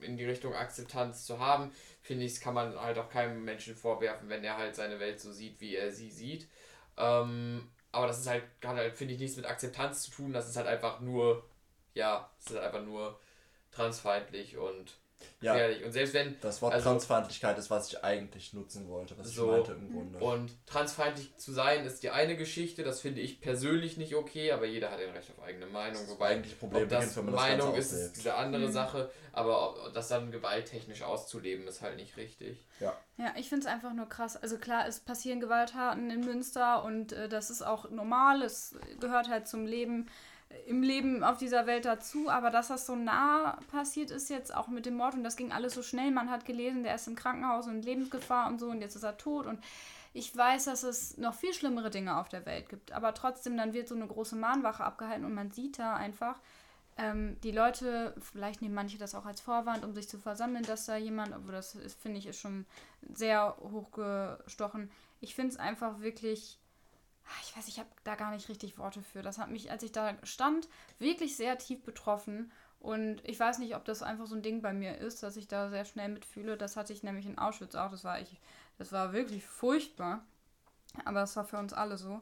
[0.00, 4.28] in die Richtung Akzeptanz zu haben, finde ich, kann man halt auch keinem Menschen vorwerfen,
[4.28, 6.48] wenn er halt seine Welt so sieht, wie er sie sieht.
[6.96, 10.32] Ähm, aber das ist halt, hat halt, finde ich, nichts mit Akzeptanz zu tun.
[10.32, 11.44] Das ist halt einfach nur,
[11.94, 13.18] ja, es ist halt einfach nur
[13.70, 14.94] transfeindlich und
[15.40, 15.52] Ja.
[15.54, 15.84] gefährlich.
[15.84, 19.46] Und selbst wenn Das Wort Also- Transfeindlichkeit ist, was ich eigentlich nutzen wollte, was So.
[19.46, 20.18] ich meinte im Grunde.
[20.18, 24.66] und transfeindlich zu sein, ist die eine Geschichte, das finde ich persönlich nicht okay, aber
[24.66, 26.00] jeder hat ein Recht auf eigene Meinung.
[26.02, 28.36] Das Wobei, eigentliche Problem ob das beginnt, wenn man das Meinung Ganze ist, ist eine
[28.36, 28.72] andere Mhm.
[28.72, 32.66] Sache, aber ob- das dann gewalttechnisch auszuleben, ist halt nicht richtig.
[33.18, 34.36] Ja, ich finde es einfach nur krass.
[34.36, 38.42] Also klar, es passieren Gewalttaten in Münster und äh, das ist auch normal.
[38.42, 40.08] Es gehört halt zum Leben,
[40.66, 42.28] im Leben auf dieser Welt dazu.
[42.28, 45.52] Aber dass das so nah passiert ist jetzt auch mit dem Mord und das ging
[45.52, 46.10] alles so schnell.
[46.10, 49.16] Man hat gelesen, der ist im Krankenhaus und Lebensgefahr und so und jetzt ist er
[49.16, 49.58] tot und
[50.14, 52.92] ich weiß, dass es noch viel schlimmere Dinge auf der Welt gibt.
[52.92, 56.38] Aber trotzdem, dann wird so eine große Mahnwache abgehalten und man sieht da einfach,
[56.98, 60.84] ähm, die Leute, vielleicht nehmen manche das auch als Vorwand, um sich zu versammeln, dass
[60.84, 62.66] da jemand, aber das finde ich, ist schon
[63.14, 64.90] sehr hochgestochen.
[65.20, 66.58] Ich finde es einfach wirklich,
[67.42, 69.22] ich weiß, ich habe da gar nicht richtig Worte für.
[69.22, 70.68] Das hat mich, als ich da stand,
[70.98, 72.52] wirklich sehr tief betroffen.
[72.80, 75.46] Und ich weiß nicht, ob das einfach so ein Ding bei mir ist, dass ich
[75.46, 76.56] da sehr schnell mitfühle.
[76.56, 77.90] Das hatte ich nämlich in Auschwitz auch.
[77.90, 78.40] Das war ich,
[78.78, 80.24] das war wirklich furchtbar.
[81.04, 82.20] Aber es war für uns alle so.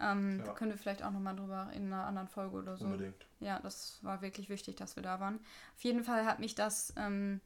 [0.00, 0.46] Ähm, Ja.
[0.46, 2.84] Da können wir vielleicht auch nochmal drüber in einer anderen Folge oder so.
[2.84, 3.26] Unbedingt.
[3.40, 5.40] Ja, das war wirklich wichtig, dass wir da waren.
[5.76, 7.40] Auf jeden Fall hat mich das ähm,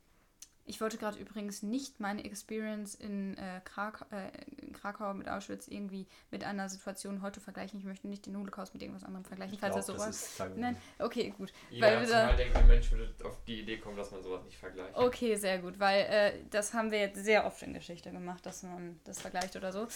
[0.68, 4.28] Ich wollte gerade übrigens nicht meine Experience in, äh, Krak äh,
[4.60, 7.78] in, Krakau mit Auschwitz irgendwie mit einer Situation heute vergleichen.
[7.78, 10.48] Ich möchte nicht den Holocaust mit irgendwas anderem vergleichen, falls das so war.
[10.56, 11.52] Nein, okay, gut.
[11.70, 14.96] Jeder weil denkt, ein Mensch würde auf die Idee kommen, dass man sowas nicht vergleicht.
[14.96, 18.64] Okay, sehr gut, weil äh, das haben wir jetzt sehr oft in Geschichte gemacht, dass
[18.64, 19.86] man das vergleicht oder so.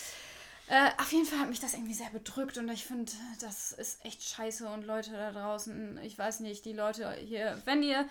[0.70, 3.10] Äh, auf jeden Fall hat mich das irgendwie sehr bedrückt und ich finde,
[3.40, 7.82] das ist echt scheiße und Leute da draußen, ich weiß nicht, die Leute hier, wenn
[7.82, 8.08] ihr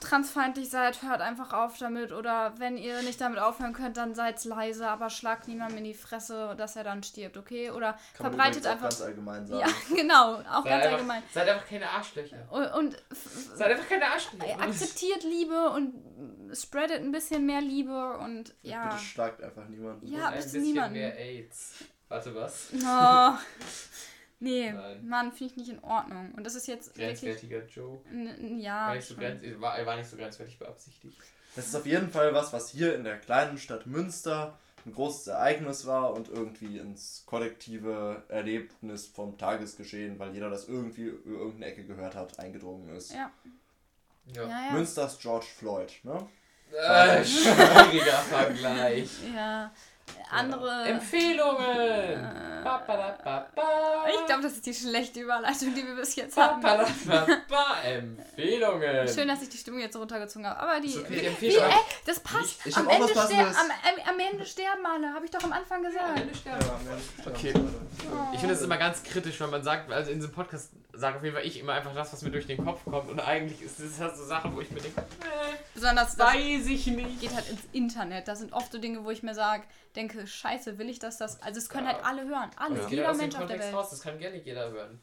[0.00, 2.12] transfeindlich seid, hört einfach auf damit.
[2.12, 5.94] Oder wenn ihr nicht damit aufhören könnt, dann seid leise, aber schlagt niemandem in die
[5.94, 7.70] Fresse, dass er dann stirbt, okay?
[7.70, 8.90] Oder Kann verbreitet einfach.
[8.90, 9.60] ganz allgemein sagen.
[9.60, 9.66] Ja,
[9.96, 11.22] genau, auch seid ganz einfach, allgemein.
[11.32, 12.48] Seid einfach keine Arschlöcher.
[12.50, 13.02] Und, und
[13.54, 14.60] seid einfach keine Arschlöcher.
[14.60, 15.94] Akzeptiert Liebe und
[16.54, 18.88] spreadet ein bisschen mehr Liebe und ja.
[18.88, 20.06] Bitte schlagt einfach niemanden.
[20.06, 20.94] Ja, ein bisschen niemanden.
[20.94, 21.84] mehr AIDS.
[22.08, 22.68] Warte, was?
[22.84, 23.32] Oh.
[24.38, 25.08] Nee, Nein.
[25.08, 26.32] Mann, finde ich nicht in Ordnung.
[26.36, 26.94] Und das ist jetzt.
[26.94, 28.08] Grenzwertiger Joke.
[28.58, 28.88] Ja.
[28.88, 31.18] War nicht, so grenz war, war nicht so grenzwertig beabsichtigt.
[31.54, 35.28] Das ist auf jeden Fall was, was hier in der kleinen Stadt Münster ein großes
[35.28, 41.72] Ereignis war und irgendwie ins kollektive Erlebnis vom Tagesgeschehen, weil jeder das irgendwie über irgendeine
[41.72, 43.12] Ecke gehört hat, eingedrungen ist.
[43.12, 43.32] Ja.
[44.26, 44.42] ja.
[44.42, 44.72] ja, ja.
[44.72, 46.28] Münsters George Floyd, ne?
[46.72, 49.10] Äh, schwieriger Vergleich.
[49.34, 49.72] Ja
[50.30, 51.64] andere Empfehlungen.
[51.64, 52.60] Äh,
[54.10, 56.64] ich glaube, das ist die schlechte Überleitung, die wir bis jetzt hatten.
[57.84, 59.08] Empfehlungen.
[59.08, 60.60] Schön, dass ich die Stimmung jetzt runtergezogen habe.
[60.60, 61.72] Aber die, okay, wie, ey,
[62.04, 62.60] das passt.
[62.64, 63.70] Ich, ich am, Ende ster am,
[64.08, 66.04] am, Ende sterben alle, habe ich doch am Anfang gesagt.
[66.04, 66.64] am Ende sterben.
[66.64, 67.54] Ja, okay.
[68.32, 71.22] Ich finde es immer ganz kritisch, wenn man sagt, also in diesem Podcast sage auf
[71.24, 73.10] jeden Fall ich immer einfach das, was mir durch den Kopf kommt.
[73.10, 76.86] Und eigentlich ist das halt so Sachen, wo ich mir denke, äh, Besonders weiß ich
[76.86, 77.20] nicht.
[77.20, 78.28] Geht halt ins Internet.
[78.28, 81.40] Das sind oft so Dinge, wo ich mir sage, denke, scheiße, will ich das, das.
[81.42, 81.94] Also es können ja.
[81.94, 82.50] halt alle hören.
[82.56, 82.88] Alle, ja.
[82.88, 83.74] jeder Mensch auf der Welt.
[83.74, 83.90] Raus.
[83.90, 85.00] Das kann gerne jeder hören.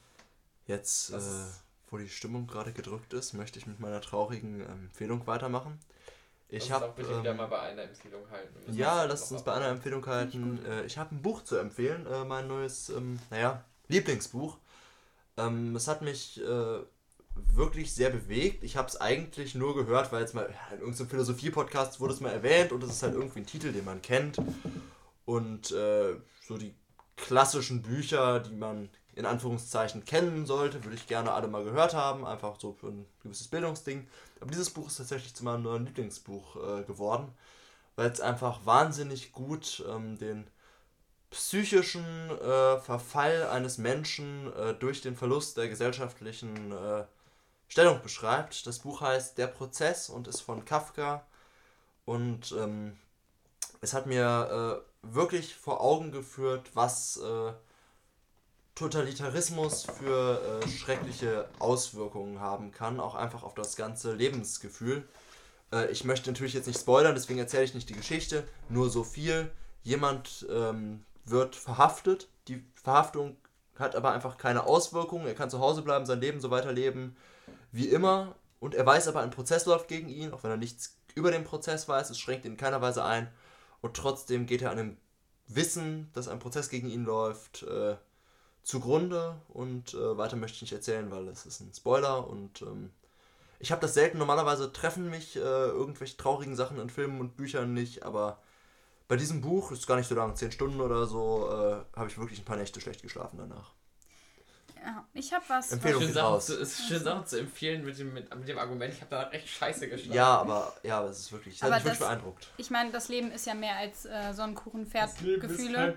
[0.65, 1.19] Jetzt, äh,
[1.89, 5.79] wo die Stimmung gerade gedrückt ist, möchte ich mit meiner traurigen Empfehlung weitermachen.
[6.49, 8.73] Ich habe bitte ähm, wieder mal bei einer Empfehlung halten.
[8.73, 10.63] Ja, lasst uns bei einer Empfehlung halten.
[10.65, 14.57] Äh, ich habe ein Buch zu empfehlen, äh, mein neues, ähm, naja, Lieblingsbuch.
[15.37, 16.79] Ähm, es hat mich äh,
[17.35, 18.63] wirklich sehr bewegt.
[18.63, 22.31] Ich habe es eigentlich nur gehört, weil es mal in irgendeinem Philosophie-Podcast wurde es mal
[22.31, 24.37] erwähnt und es ist halt irgendwie ein Titel, den man kennt.
[25.25, 26.15] Und äh,
[26.45, 26.75] so die
[27.15, 32.25] klassischen Bücher, die man in Anführungszeichen kennen sollte, würde ich gerne alle mal gehört haben,
[32.25, 34.07] einfach so für ein gewisses Bildungsding.
[34.39, 37.31] Aber dieses Buch ist tatsächlich zu meinem neuen Lieblingsbuch äh, geworden,
[37.95, 40.47] weil es einfach wahnsinnig gut ähm, den
[41.33, 47.05] psychischen äh, Verfall eines Menschen äh, durch den Verlust der gesellschaftlichen äh,
[47.67, 48.67] Stellung beschreibt.
[48.67, 51.25] Das Buch heißt Der Prozess und ist von Kafka.
[52.05, 52.97] Und ähm,
[53.81, 57.53] es hat mir äh, wirklich vor Augen geführt, was äh,
[58.75, 65.07] Totalitarismus für äh, schreckliche Auswirkungen haben kann, auch einfach auf das ganze Lebensgefühl.
[65.89, 69.49] Ich möchte natürlich jetzt nicht spoilern, deswegen erzähle ich nicht die Geschichte, nur so viel.
[69.81, 73.37] Jemand ähm, wird verhaftet, die Verhaftung
[73.77, 77.15] hat aber einfach keine Auswirkungen, er kann zu Hause bleiben, sein Leben so weiterleben
[77.71, 78.35] wie immer.
[78.59, 81.43] Und er weiß aber, ein Prozess läuft gegen ihn, auch wenn er nichts über den
[81.43, 83.29] Prozess weiß, es schränkt ihn in keiner Weise ein.
[83.81, 84.97] Und trotzdem geht er an dem
[85.47, 87.97] Wissen, dass ein Prozess gegen ihn läuft, äh,
[88.63, 89.35] zugrunde.
[89.49, 92.27] Und äh, weiter möchte ich nicht erzählen, weil es ist ein Spoiler.
[92.27, 92.91] Und ähm,
[93.59, 97.73] ich habe das selten, normalerweise treffen mich äh, irgendwelche traurigen Sachen in Filmen und Büchern
[97.73, 98.39] nicht, aber
[99.13, 102.17] bei diesem Buch, ist gar nicht so lang, 10 Stunden oder so, äh, habe ich
[102.17, 103.71] wirklich ein paar Nächte schlecht geschlafen danach.
[104.85, 105.71] Ja, ich habe was.
[105.71, 108.57] Empfehlung schön Sachen, zu, es ist schön Sachen zu empfehlen mit dem, mit, mit dem
[108.57, 110.13] Argument, ich habe da echt scheiße geschlafen.
[110.13, 112.47] Ja, aber ja, aber es ist wirklich, das hat mich wirklich beeindruckt.
[112.57, 115.95] Ich meine, das Leben ist ja mehr als äh, Sonnenkuchen-Pferd-Gefühle.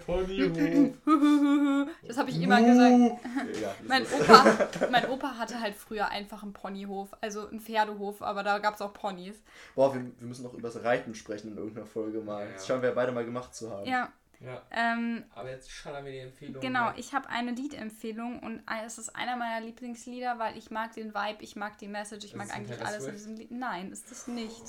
[2.07, 3.25] das habe ich immer gesagt.
[3.61, 8.45] Ja, mein, Opa, mein Opa hatte halt früher einfach einen Ponyhof, also einen Pferdehof, aber
[8.45, 9.43] da gab es auch Ponys.
[9.75, 12.47] Boah, wir, wir müssen noch über das Reiten sprechen in irgendeiner Folge mal.
[12.47, 12.53] Ja.
[12.53, 13.89] Das scheinen wir ja beide mal gemacht zu haben.
[13.89, 14.63] Ja, ja.
[14.71, 16.61] Ähm, Aber jetzt schallern wir die Empfehlung.
[16.61, 21.15] Genau, ich habe eine Liedempfehlung und es ist einer meiner Lieblingslieder, weil ich mag den
[21.15, 23.09] Vibe, ich mag die Message, ich mag eigentlich alles Swift?
[23.09, 23.51] in diesem Lied.
[23.51, 24.63] Nein, ist das nicht.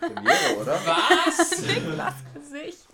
[0.00, 0.74] Premiere, oder?
[0.86, 2.14] Was?
[2.34, 2.86] Gesicht.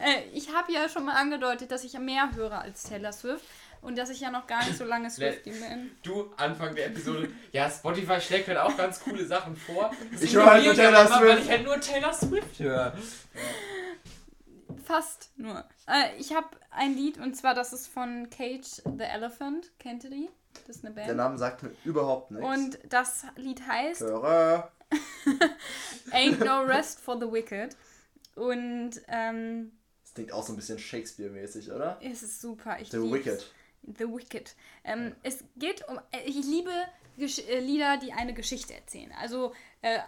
[0.00, 3.44] Äh, ich habe ja schon mal angedeutet, dass ich mehr höre als Taylor Swift
[3.80, 5.90] und dass ich ja noch gar nicht so lange Swifty bin.
[6.02, 9.90] Du, Anfang der Episode, ja, Spotify schlägt halt auch ganz coole Sachen vor.
[10.12, 11.22] Das ich höre halt nur Taylor Swift.
[11.22, 12.76] Weil ich halt nur Taylor Swift höre.
[12.76, 12.94] Ja.
[14.82, 15.64] Fast nur.
[15.86, 19.70] Äh, ich habe ein Lied und zwar das ist von Cage the Elephant.
[19.78, 20.30] Kennt ihr die?
[20.66, 21.08] Das ist eine Band.
[21.08, 22.46] Der Name sagt mir überhaupt nichts.
[22.46, 24.70] Und das Lied heißt Höre.
[26.10, 27.76] Ain't No Rest for the Wicked.
[28.34, 29.72] Und ähm,
[30.02, 31.98] das klingt auch so ein bisschen Shakespeare-mäßig, oder?
[32.02, 32.78] Es ist super.
[32.80, 33.50] Ich the Wicked.
[33.82, 34.54] The Wicked.
[34.84, 35.12] Ähm, ja.
[35.22, 35.98] Es geht um.
[36.10, 36.70] Äh, ich liebe
[37.16, 39.12] Gesch äh, Lieder, die eine Geschichte erzählen.
[39.20, 39.52] Also
[39.82, 39.98] äh,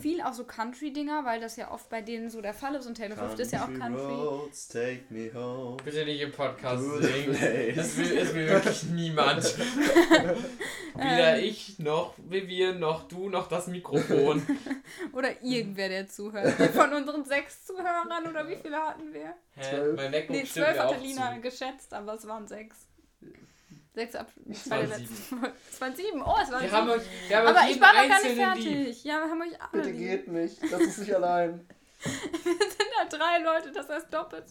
[0.00, 2.94] viel auch so Country-Dinger, weil das ja oft bei denen so der Fall ist und
[2.96, 4.02] Taylor Swift ist ja auch Country.
[4.12, 5.76] Roads, take me home.
[5.84, 7.74] Bitte nicht im Podcast singen.
[7.76, 9.44] Das will, das will wirklich niemand.
[10.94, 14.46] Weder ich, noch Vivian, noch du, noch das Mikrofon.
[15.12, 16.52] Oder irgendwer, der zuhört.
[16.72, 19.34] Von unseren sechs Zuhörern oder wie viele hatten wir?
[19.56, 19.62] Hä?
[19.62, 19.96] Zwölf.
[19.96, 21.40] Mein Nee, zwölf hatte Lina zu.
[21.40, 22.86] geschätzt, aber es waren sechs.
[23.94, 24.30] Sechs ab.
[24.50, 25.52] Es waren Folge.
[25.70, 26.22] Es waren sieben.
[26.22, 27.00] Oh, es waren Wir haben sieben.
[27.00, 28.64] euch, wir haben Aber ich war noch gar nicht fertig.
[28.64, 29.04] lieb.
[29.04, 29.98] Ja, wir haben euch alle Bitte lieb.
[29.98, 30.60] geht nicht.
[30.70, 31.66] Das ist nicht allein.
[32.04, 34.44] sind da drei Leute, das heißt doppelt.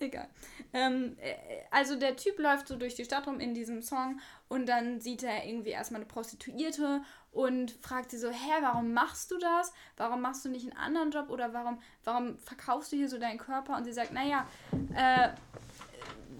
[0.00, 0.28] Egal.
[0.72, 1.34] Ähm, äh,
[1.70, 5.22] also der Typ läuft so durch die Stadt rum in diesem Song und dann sieht
[5.22, 9.72] er irgendwie erstmal eine Prostituierte und fragt sie so, hä, warum machst du das?
[9.98, 13.38] Warum machst du nicht einen anderen Job oder warum, warum verkaufst du hier so deinen
[13.38, 13.76] Körper?
[13.76, 14.46] Und sie sagt, naja,
[14.94, 15.28] äh,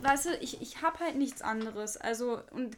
[0.03, 1.97] weißt du, ich, ich habe halt nichts anderes.
[1.97, 2.76] Also, und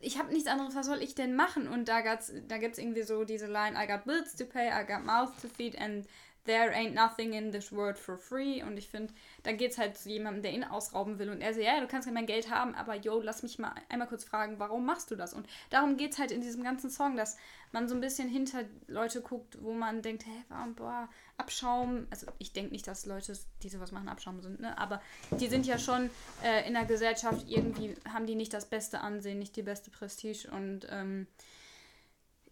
[0.00, 1.68] ich habe nichts anderes, was soll ich denn machen?
[1.68, 4.68] Und da, gab's, da gibt es irgendwie so diese Line, I got bills to pay,
[4.68, 6.06] I got mouths to feed and
[6.48, 8.62] there ain't nothing in this world for free.
[8.62, 11.28] Und ich finde, da geht es halt zu jemandem, der ihn ausrauben will.
[11.28, 13.74] Und er so, ja, du kannst ja mein Geld haben, aber yo, lass mich mal
[13.88, 15.34] einmal kurz fragen, warum machst du das?
[15.34, 17.36] Und darum geht es halt in diesem ganzen Song, dass
[17.70, 22.06] man so ein bisschen hinter Leute guckt, wo man denkt, hä, warum, boah, Abschaum.
[22.10, 24.76] Also ich denke nicht, dass Leute, die sowas machen, Abschaum sind, ne?
[24.78, 25.02] Aber
[25.38, 26.10] die sind ja schon
[26.42, 30.50] äh, in der Gesellschaft irgendwie, haben die nicht das beste Ansehen, nicht die beste Prestige.
[30.50, 31.26] Und ähm,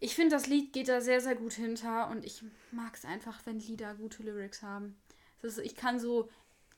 [0.01, 2.43] ich finde, das Lied geht da sehr, sehr gut hinter und ich
[2.73, 4.97] mag es einfach, wenn Lieder gute Lyrics haben.
[5.43, 6.29] Das ist, ich kann so,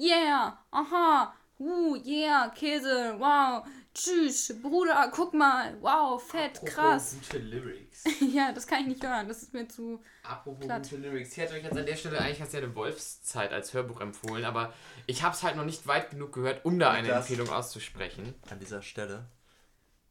[0.00, 7.16] yeah, aha, uh, yeah, Käse, wow, tschüss, Bruder, guck mal, wow, fett, Apropos krass.
[7.22, 8.04] Gute Lyrics.
[8.32, 10.00] ja, das kann ich nicht hören, das ist mir zu.
[10.22, 10.82] Apropos Platt.
[10.88, 11.32] gute Lyrics.
[11.32, 14.44] Ich hätte euch jetzt an der Stelle eigentlich als ja eine Wolfszeit als Hörbuch empfohlen,
[14.44, 14.72] aber
[15.06, 18.34] ich habe es halt noch nicht weit genug gehört, um da eine Das- Empfehlung auszusprechen.
[18.50, 19.26] An dieser Stelle.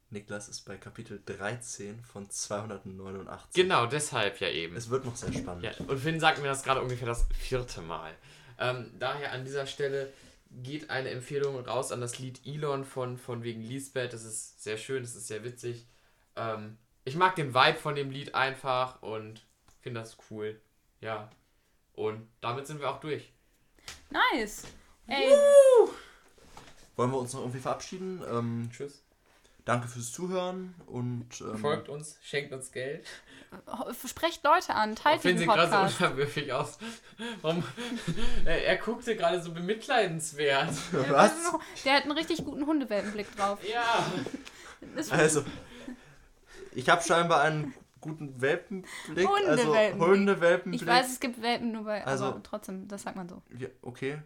[0.10, 3.53] Niklas ist bei Kapitel 13 von 289.
[3.53, 4.76] Genau, deshalb ja eben.
[4.76, 5.64] Es wird noch sehr spannend.
[5.64, 8.16] Ja, und Finn sagt mir das gerade ungefähr das vierte Mal.
[8.58, 10.12] Ähm, daher an dieser Stelle
[10.49, 14.14] geht eine Empfehlung raus an das Lied Elon von, von wegen Lisbeth.
[14.14, 15.86] Das ist sehr schön, das ist sehr witzig.
[16.36, 19.45] Ähm, ich mag den Vibe von dem Lied einfach und
[19.82, 20.60] finde das cool.
[21.01, 21.30] Ja.
[21.93, 23.34] Und damit sind wir auch durch.
[24.10, 24.64] Nice!
[25.08, 25.32] Ey,
[26.95, 28.22] Wollen wir uns noch irgendwie verabschieden?
[28.30, 29.03] Ähm, Tschüss.
[29.68, 33.05] Danke fürs Zuhören und ähm, Folgt uns, schenkt uns Geld.
[34.07, 36.01] sprecht Leute an, teilt Finn diesen sieht gerade so Podcast.
[36.01, 36.78] unterwürfig aus.
[37.41, 37.63] Warum?
[38.45, 40.74] er, guckte gerade so bemitleidenswert.
[41.09, 41.34] Was?
[41.84, 43.59] Der hat einen richtig guten Hundewelpenblick drauf.
[43.70, 44.05] Ja.
[45.11, 45.43] Also,
[46.74, 48.88] ich habe scheinbar einen guten Welpenblick.
[49.18, 50.07] Also Hundewelpenblick.
[50.07, 50.82] Hundewelpenblick.
[50.82, 53.41] ich weiß, es gibt Welpen nur bei, Also- aber trotzdem, das sagt man so.
[53.57, 54.22] Ja, okay.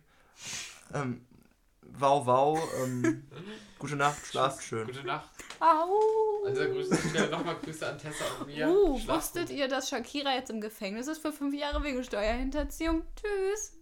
[0.93, 1.25] Ähm,
[1.97, 2.59] wow, wow.
[2.83, 3.27] Ähm,
[3.81, 4.85] gute Nacht, schlaft schön.
[4.85, 5.27] Gute Nacht.
[5.59, 6.47] Au!
[6.47, 8.67] Dieser Grüße Stelle nochmal Grüße an Tessa und mir.
[8.67, 13.01] Uh, Schlaft wusstet ihr, dass Shakira jetzt im Gefängnis ist für fünf Jahre wegen Steuerhinterziehung?
[13.15, 13.80] Tschüss!